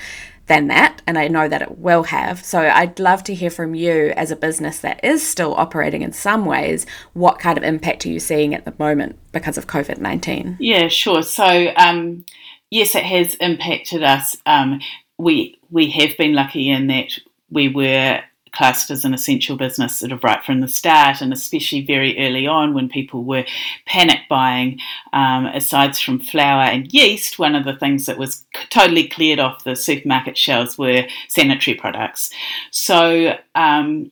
[0.46, 2.44] than that, and I know that it will have.
[2.44, 6.12] So I'd love to hear from you as a business that is still operating in
[6.12, 6.86] some ways.
[7.14, 10.58] What kind of impact are you seeing at the moment because of COVID 19?
[10.60, 11.22] Yeah, sure.
[11.22, 12.24] So, um,
[12.70, 14.36] yes, it has impacted us.
[14.44, 14.80] Um,
[15.18, 17.18] we we have been lucky in that
[17.50, 18.20] we were
[18.54, 22.46] classed as an essential business sort of right from the start, and especially very early
[22.46, 23.44] on when people were
[23.86, 24.78] panic buying.
[25.12, 29.64] Um, aside from flour and yeast, one of the things that was totally cleared off
[29.64, 32.30] the supermarket shelves were sanitary products.
[32.70, 34.10] So um,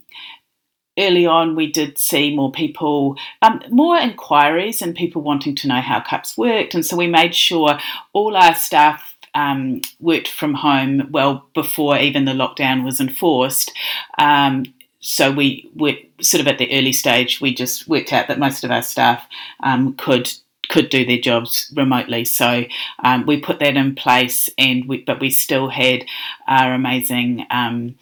[0.99, 5.81] early on, we did see more people, um, more inquiries, and people wanting to know
[5.81, 6.75] how cups worked.
[6.75, 7.79] And so we made sure
[8.13, 13.73] all our staff um, worked from home well before even the lockdown was enforced.
[14.19, 14.65] Um,
[15.01, 17.41] so we were sort of at the early stage.
[17.41, 19.27] We just worked out that most of our staff
[19.63, 20.33] um, could
[20.69, 22.25] could do their jobs remotely.
[22.25, 22.65] So
[23.05, 26.05] um, we put that in place, and we, but we still had
[26.47, 27.97] our amazing um,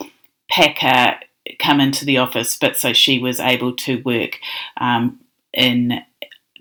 [0.51, 1.19] packer
[1.59, 2.57] come into the office.
[2.57, 4.39] But so she was able to work
[4.77, 5.19] um,
[5.53, 6.01] in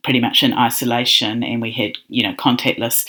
[0.04, 3.06] pretty much in isolation, and we had you know contactless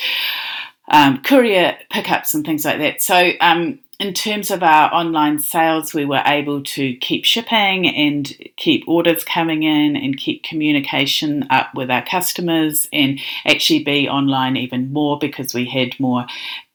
[0.90, 3.00] um, courier pickups and things like that.
[3.00, 8.34] So, um, in terms of our online sales, we were able to keep shipping and
[8.56, 14.56] keep orders coming in and keep communication up with our customers and actually be online
[14.56, 16.24] even more because we had more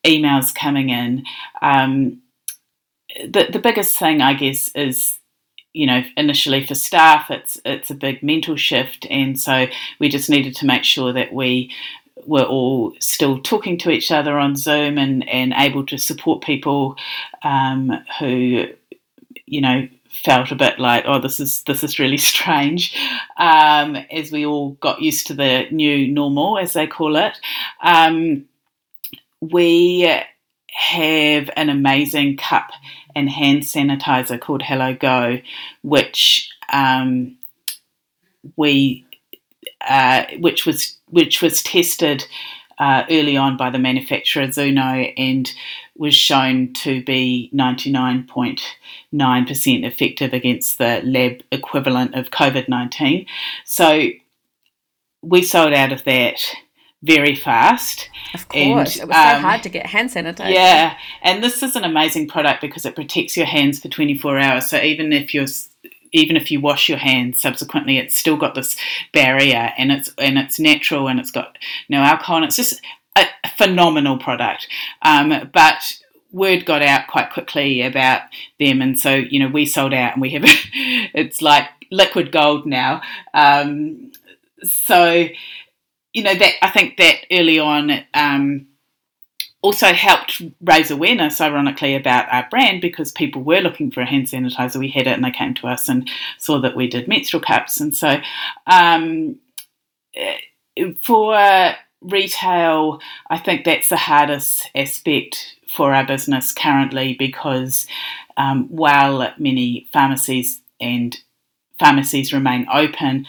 [0.03, 1.24] emails coming in.
[1.63, 2.22] Um,
[3.16, 5.18] the, the biggest thing, I guess, is
[5.74, 9.68] you know, initially for staff, it's it's a big mental shift, and so
[9.99, 11.70] we just needed to make sure that we
[12.26, 16.95] were all still talking to each other on Zoom and, and able to support people
[17.43, 18.65] um, who,
[19.45, 22.97] you know, felt a bit like, oh, this is this is really strange,
[23.38, 27.38] um, as we all got used to the new normal, as they call it.
[27.82, 28.45] Um,
[29.41, 30.11] we
[30.71, 32.71] have an amazing cup
[33.15, 35.39] and hand sanitizer called Hello Go,
[35.84, 37.38] which um,
[38.55, 39.04] we
[39.82, 42.26] uh, which was which was tested
[42.78, 45.53] uh, early on by the manufacturer Zoono and
[45.97, 53.26] was shown to be 99.9% effective against the lab equivalent of COVID 19.
[53.63, 54.09] So
[55.21, 56.41] we sold out of that
[57.01, 58.09] very fast.
[58.34, 60.53] Of course, and, it was so um, hard to get hand sanitizer.
[60.53, 64.69] Yeah, and this is an amazing product because it protects your hands for 24 hours.
[64.69, 65.47] So even if you're
[66.16, 68.76] even if you wash your hands subsequently, it's still got this
[69.13, 71.57] barrier, and it's and it's natural, and it's got
[71.89, 72.82] no alcohol, and it's just
[73.18, 73.26] a,
[73.57, 74.68] phenomenal product.
[75.01, 75.99] Um, but
[76.32, 78.22] word got out quite quickly about
[78.59, 82.66] them, and so you know we sold out, and we have it's like liquid gold
[82.66, 83.01] now.
[83.34, 84.11] Um,
[84.63, 85.28] so
[86.13, 87.91] you know that I think that early on.
[88.13, 88.68] Um,
[89.66, 94.28] also helped raise awareness, ironically, about our brand because people were looking for a hand
[94.28, 94.78] sanitizer.
[94.78, 96.07] We had it and they came to us and
[96.38, 97.80] saw that we did menstrual cups.
[97.80, 98.22] And so
[98.68, 99.39] um,
[101.01, 102.99] for retail,
[103.32, 107.88] I think that's the hardest aspect for our business currently because
[108.38, 111.20] um, while many pharmacies and
[111.80, 113.26] pharmacies remain open,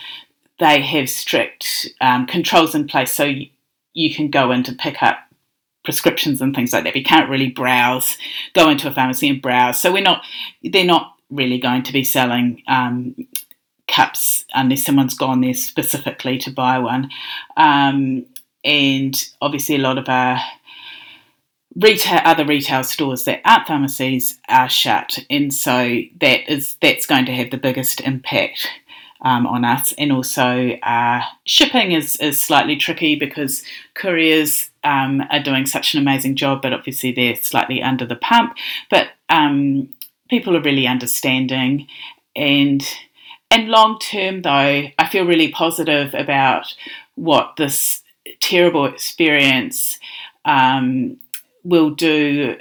[0.58, 3.14] they have strict um, controls in place.
[3.14, 3.46] So you,
[3.94, 5.20] you can go in to pick up
[5.86, 6.94] prescriptions and things like that.
[6.94, 8.18] We can't really browse,
[8.54, 9.80] go into a pharmacy and browse.
[9.80, 10.22] So we're not,
[10.62, 13.16] they're not really going to be selling um,
[13.88, 17.08] cups unless someone's gone there specifically to buy one.
[17.56, 18.26] Um,
[18.64, 20.40] and obviously, a lot of our
[21.76, 27.26] retail, other retail stores that aren't pharmacies are shut, and so that is that's going
[27.26, 28.68] to have the biggest impact
[29.22, 29.92] um, on us.
[29.98, 33.62] And also, uh, shipping is, is slightly tricky because
[33.94, 38.56] couriers um, are doing such an amazing job, but obviously they're slightly under the pump.
[38.88, 39.88] But um,
[40.30, 41.88] people are really understanding.
[42.36, 42.86] And,
[43.50, 46.72] and long term, though, I feel really positive about
[47.16, 48.02] what this
[48.40, 49.98] terrible experience
[50.44, 51.18] um,
[51.64, 52.56] will do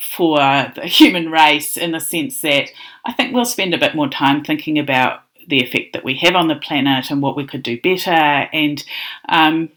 [0.00, 2.70] for the human race in the sense that
[3.04, 6.34] I think we'll spend a bit more time thinking about the effect that we have
[6.34, 8.10] on the planet and what we could do better.
[8.10, 8.84] And
[9.28, 9.70] um,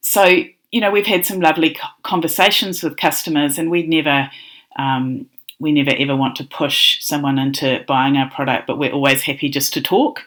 [0.00, 0.44] so,
[0.76, 4.30] you know, we've had some lovely conversations with customers, and we never.
[4.78, 9.22] Um, we never ever want to push someone into buying our product, but we're always
[9.22, 10.20] happy just to talk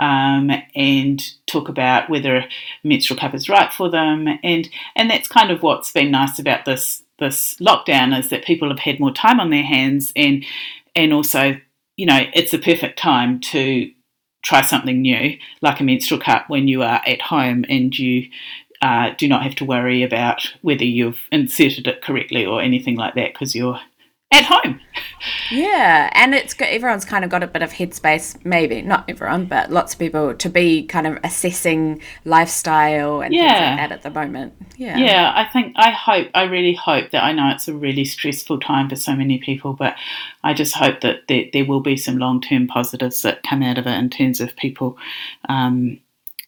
[0.00, 2.48] um, and talk about whether a
[2.82, 4.26] menstrual cup is right for them.
[4.42, 8.70] And and that's kind of what's been nice about this this lockdown is that people
[8.70, 10.44] have had more time on their hands and
[10.96, 11.60] and also
[11.96, 13.88] you know, it's a perfect time to
[14.42, 18.28] try something new, like a menstrual cup, when you are at home and you
[18.82, 23.14] uh, do not have to worry about whether you've inserted it correctly or anything like
[23.14, 23.80] that because you're
[24.32, 24.80] at home.
[25.52, 29.44] Yeah, and it's got, everyone's kind of got a bit of headspace, maybe not everyone,
[29.44, 33.42] but lots of people to be kind of assessing lifestyle and yeah.
[33.42, 34.54] things like that at the moment.
[34.76, 35.32] Yeah, yeah.
[35.36, 38.88] I think I hope, I really hope that I know it's a really stressful time
[38.88, 39.94] for so many people, but
[40.42, 43.78] I just hope that there, there will be some long term positives that come out
[43.78, 44.96] of it in terms of people
[45.48, 46.00] um,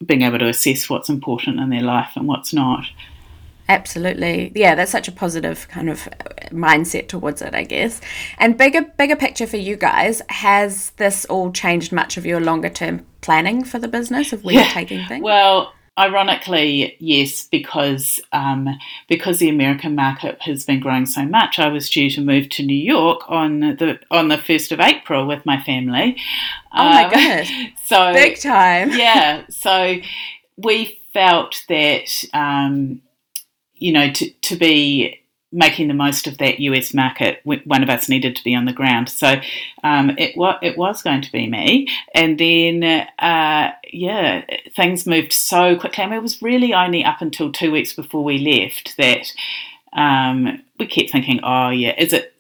[0.05, 2.85] being able to assess what's important in their life and what's not.
[3.69, 4.53] Absolutely.
[4.55, 6.09] Yeah, that's such a positive kind of
[6.51, 8.01] mindset towards it, I guess.
[8.39, 12.69] And bigger bigger picture for you guys, has this all changed much of your longer
[12.69, 14.63] term planning for the business of where yeah.
[14.63, 15.25] you're taking things?
[15.25, 18.69] Well, ironically, yes, because um,
[19.09, 22.63] because the American market has been growing so much, I was due to move to
[22.63, 26.17] New York on the on the first of April with my family.
[26.73, 27.51] Oh my um, goodness!
[27.87, 28.91] So big time.
[28.93, 29.45] yeah.
[29.51, 29.97] So
[30.57, 33.03] we felt that um,
[33.75, 35.21] you know, to, to be
[35.55, 38.73] making the most of that US market, one of us needed to be on the
[38.73, 39.09] ground.
[39.09, 39.37] So
[39.85, 41.89] um, it, wa- it was going to be me.
[42.13, 42.83] And then,
[43.19, 44.45] uh, yeah,
[44.75, 46.03] things moved so quickly.
[46.03, 49.33] I mean, it was really only up until two weeks before we left that
[49.93, 52.33] um, we kept thinking, oh, yeah, is it?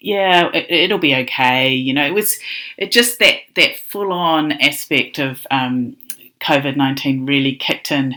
[0.00, 1.74] Yeah, it, will be okay.
[1.74, 2.38] You know, it was
[2.76, 5.96] it just that that full on aspect of um,
[6.40, 8.14] COVID nineteen really kicked in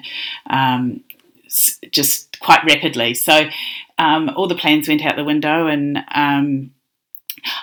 [0.51, 1.01] um,
[1.89, 3.13] just quite rapidly.
[3.13, 3.49] So
[3.99, 6.71] um, all the plans went out the window, and um,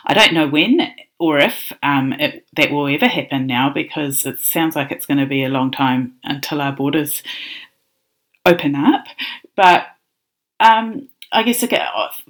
[0.05, 4.39] I don't know when or if um, it, that will ever happen now because it
[4.41, 7.23] sounds like it's going to be a long time until our borders
[8.45, 9.07] open up.
[9.57, 9.87] But
[10.61, 11.65] um, I guess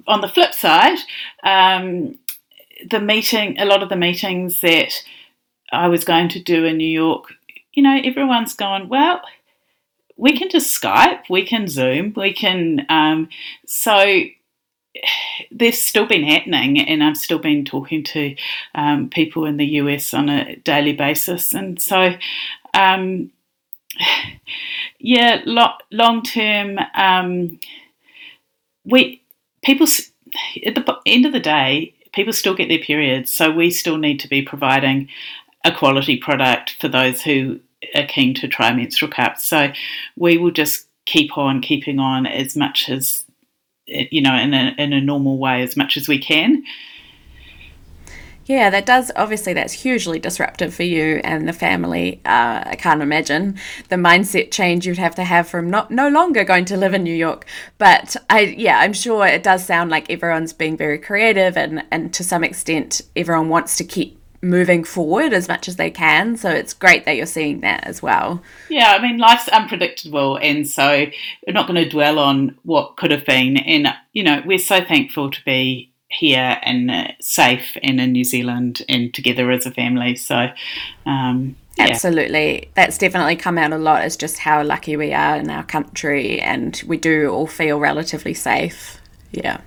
[0.07, 0.99] on the flip side,
[1.43, 2.17] um,
[2.89, 5.03] the meeting, a lot of the meetings that
[5.71, 7.33] I was going to do in New York,
[7.73, 9.21] you know, everyone's gone, well,
[10.17, 12.85] we can just Skype, we can Zoom, we can.
[12.89, 13.29] Um,
[13.65, 14.23] so
[15.51, 18.35] they've still been happening, and I've still been talking to
[18.75, 22.15] um, people in the US on a daily basis, and so.
[22.73, 23.31] Um,
[24.99, 27.59] yeah, lo- long term, um,
[28.85, 29.21] we
[29.63, 29.87] people
[30.65, 34.19] at the end of the day, people still get their periods, so we still need
[34.19, 35.09] to be providing
[35.63, 37.59] a quality product for those who
[37.95, 39.45] are keen to try menstrual cups.
[39.45, 39.71] So
[40.15, 43.25] we will just keep on keeping on as much as
[43.85, 46.63] you know in a in a normal way as much as we can.
[48.47, 49.11] Yeah, that does.
[49.17, 52.21] Obviously, that's hugely disruptive for you and the family.
[52.23, 53.59] Uh, I can't imagine
[53.89, 57.03] the mindset change you'd have to have from not no longer going to live in
[57.03, 57.45] New York.
[57.77, 62.13] But I, yeah, I'm sure it does sound like everyone's being very creative, and and
[62.13, 66.37] to some extent, everyone wants to keep moving forward as much as they can.
[66.37, 68.41] So it's great that you're seeing that as well.
[68.69, 71.05] Yeah, I mean, life's unpredictable, and so
[71.45, 73.57] we're not going to dwell on what could have been.
[73.57, 78.23] And you know, we're so thankful to be here and uh, safe and in New
[78.23, 80.15] Zealand and together as a family.
[80.15, 80.47] So,
[81.05, 81.87] um, yeah.
[81.89, 82.69] Absolutely.
[82.73, 86.39] That's definitely come out a lot as just how lucky we are in our country
[86.39, 88.99] and we do all feel relatively safe.
[89.31, 89.61] Yeah.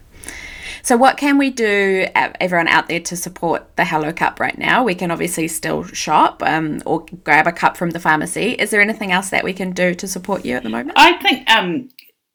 [0.83, 4.57] So, what can we do, uh, everyone out there, to support the Hello Cup right
[4.59, 4.85] now?
[4.85, 8.53] We can obviously still shop um, or grab a cup from the pharmacy.
[8.53, 10.93] Is there anything else that we can do to support you at the moment?
[10.97, 11.89] I think um,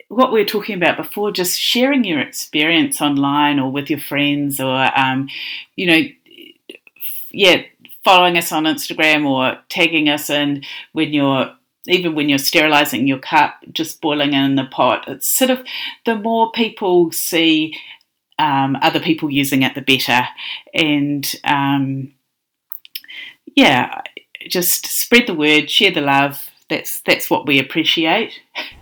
[0.10, 4.60] what we were talking about before, just sharing your experience online or with your friends,
[4.60, 5.28] or um,
[5.76, 6.02] you know,
[7.32, 7.64] yeah,
[8.04, 11.52] following us on Instagram or tagging us in when you're
[11.88, 15.06] even when you're sterilizing your cup, just boiling it in the pot.
[15.08, 15.64] It's sort of
[16.06, 17.76] the more people see
[18.40, 20.28] um, other people using it, the better.
[20.74, 22.14] And um,
[23.56, 24.02] yeah,
[24.48, 26.52] just spread the word, share the love.
[26.70, 28.40] That's that's what we appreciate.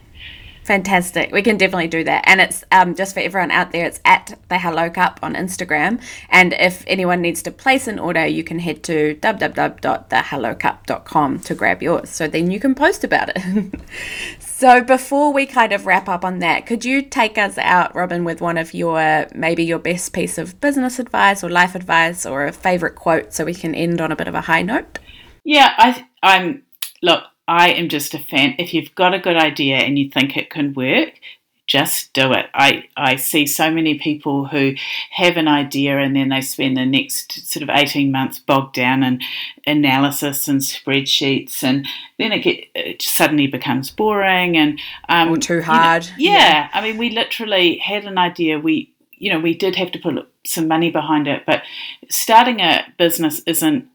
[0.64, 1.32] Fantastic.
[1.34, 2.24] We can definitely do that.
[2.26, 6.02] And it's um, just for everyone out there, it's at the Hello Cup on Instagram.
[6.30, 11.84] And if anyone needs to place an order, you can head to www.thehellocup.com to grab
[11.84, 12.10] yours.
[12.10, 13.82] So then you can post about it.
[14.40, 18.24] so before we kind of wrap up on that, could you take us out, Robin,
[18.24, 22.46] with one of your maybe your best piece of business advice or life advice or
[22.46, 25.00] a favorite quote so we can end on a bit of a high note?
[25.44, 26.64] Yeah, I, I'm
[27.02, 28.56] look, I am just a fan.
[28.58, 31.20] If you've got a good idea and you think it can work,
[31.66, 32.48] just do it.
[32.54, 34.76] I, I see so many people who
[35.12, 39.02] have an idea and then they spend the next sort of 18 months bogged down
[39.02, 39.22] in
[39.66, 41.88] analysis and spreadsheets and
[42.20, 46.06] then it, get, it suddenly becomes boring and um, or too hard.
[46.18, 48.60] You know, yeah, yeah, I mean, we literally had an idea.
[48.60, 51.64] We, you know, we did have to put some money behind it, but
[52.10, 53.88] starting a business isn't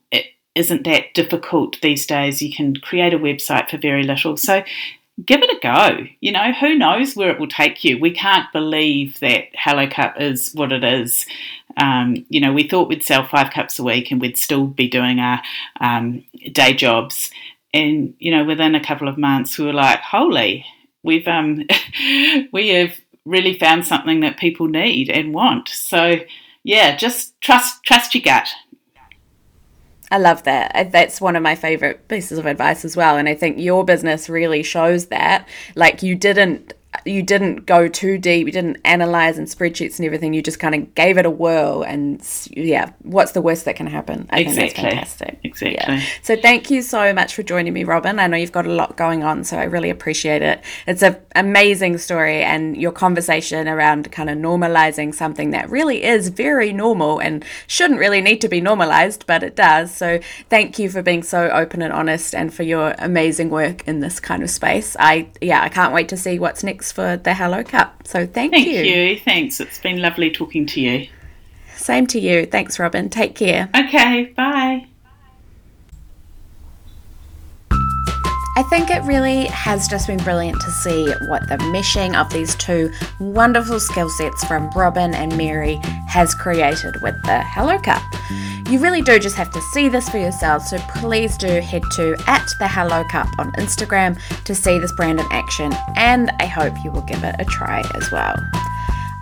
[0.58, 2.42] isn't that difficult these days.
[2.42, 4.36] You can create a website for very little.
[4.36, 4.62] So
[5.24, 6.06] give it a go.
[6.20, 7.98] You know, who knows where it will take you?
[7.98, 11.26] We can't believe that Hello Cup is what it is.
[11.76, 14.88] Um, you know, we thought we'd sell five cups a week and we'd still be
[14.88, 15.40] doing our
[15.80, 17.30] um, day jobs.
[17.72, 20.64] And, you know, within a couple of months, we were like, holy,
[21.02, 21.66] we've, um,
[22.52, 25.68] we have really found something that people need and want.
[25.68, 26.16] So,
[26.64, 28.48] yeah, just trust, trust your gut.
[30.10, 30.90] I love that.
[30.90, 33.18] That's one of my favorite pieces of advice as well.
[33.18, 35.46] And I think your business really shows that.
[35.74, 36.72] Like, you didn't
[37.04, 40.34] you didn't go too deep, you didn't analyze and spreadsheets and everything.
[40.34, 42.20] You just kind of gave it a whirl, and
[42.50, 44.28] yeah, what's the worst that can happen?
[44.30, 44.68] I exactly.
[44.68, 45.40] think that's fantastic.
[45.44, 45.74] Exactly.
[45.74, 46.02] Yeah.
[46.22, 48.18] So thank you so much for joining me, Robin.
[48.18, 50.62] I know you've got a lot going on, so I really appreciate it.
[50.86, 56.28] It's an amazing story, and your conversation around kind of normalizing something that really is
[56.28, 59.94] very normal and shouldn't really need to be normalized, but it does.
[59.94, 64.00] So thank you for being so open and honest, and for your amazing work in
[64.00, 64.96] this kind of space.
[64.98, 68.06] I yeah, I can't wait to see what's next thanks for the Hello Cup.
[68.06, 68.74] So thank, thank you.
[68.74, 69.18] Thank you.
[69.20, 69.60] Thanks.
[69.60, 71.08] It's been lovely talking to you.
[71.74, 72.46] Same to you.
[72.46, 73.08] Thanks, Robin.
[73.08, 73.68] Take care.
[73.74, 74.32] Okay.
[74.36, 74.86] Bye.
[78.58, 82.56] I think it really has just been brilliant to see what the meshing of these
[82.56, 82.90] two
[83.20, 85.76] wonderful skill sets from Robin and Mary
[86.08, 88.02] has created with the Hello Cup.
[88.68, 92.16] You really do just have to see this for yourself, so please do head to
[92.26, 96.74] at the Hello Cup on Instagram to see this brand in action, and I hope
[96.82, 98.34] you will give it a try as well.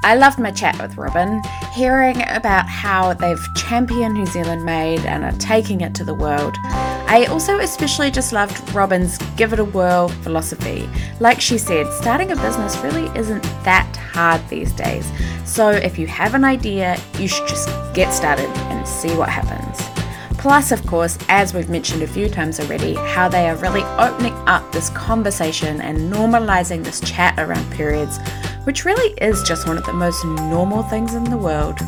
[0.06, 1.42] I loved my chat with Robin,
[1.72, 6.54] hearing about how they've championed New Zealand made and are taking it to the world.
[6.62, 10.88] I also especially just loved Robin's give it a whirl philosophy.
[11.18, 15.10] Like she said, starting a business really isn't that hard these days.
[15.44, 19.95] So if you have an idea, you should just get started and see what happens.
[20.38, 24.34] Plus, of course, as we've mentioned a few times already, how they are really opening
[24.46, 28.18] up this conversation and normalizing this chat around periods
[28.66, 31.78] which really is just one of the most normal things in the world.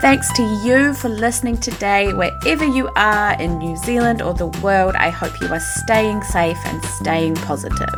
[0.00, 4.94] Thanks to you for listening today, wherever you are in New Zealand or the world.
[4.96, 7.94] I hope you are staying safe and staying positive.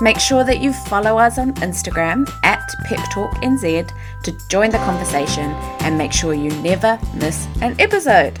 [0.00, 3.92] Make sure that you follow us on Instagram at PepTalkNZ
[4.24, 8.40] to join the conversation and make sure you never miss an episode.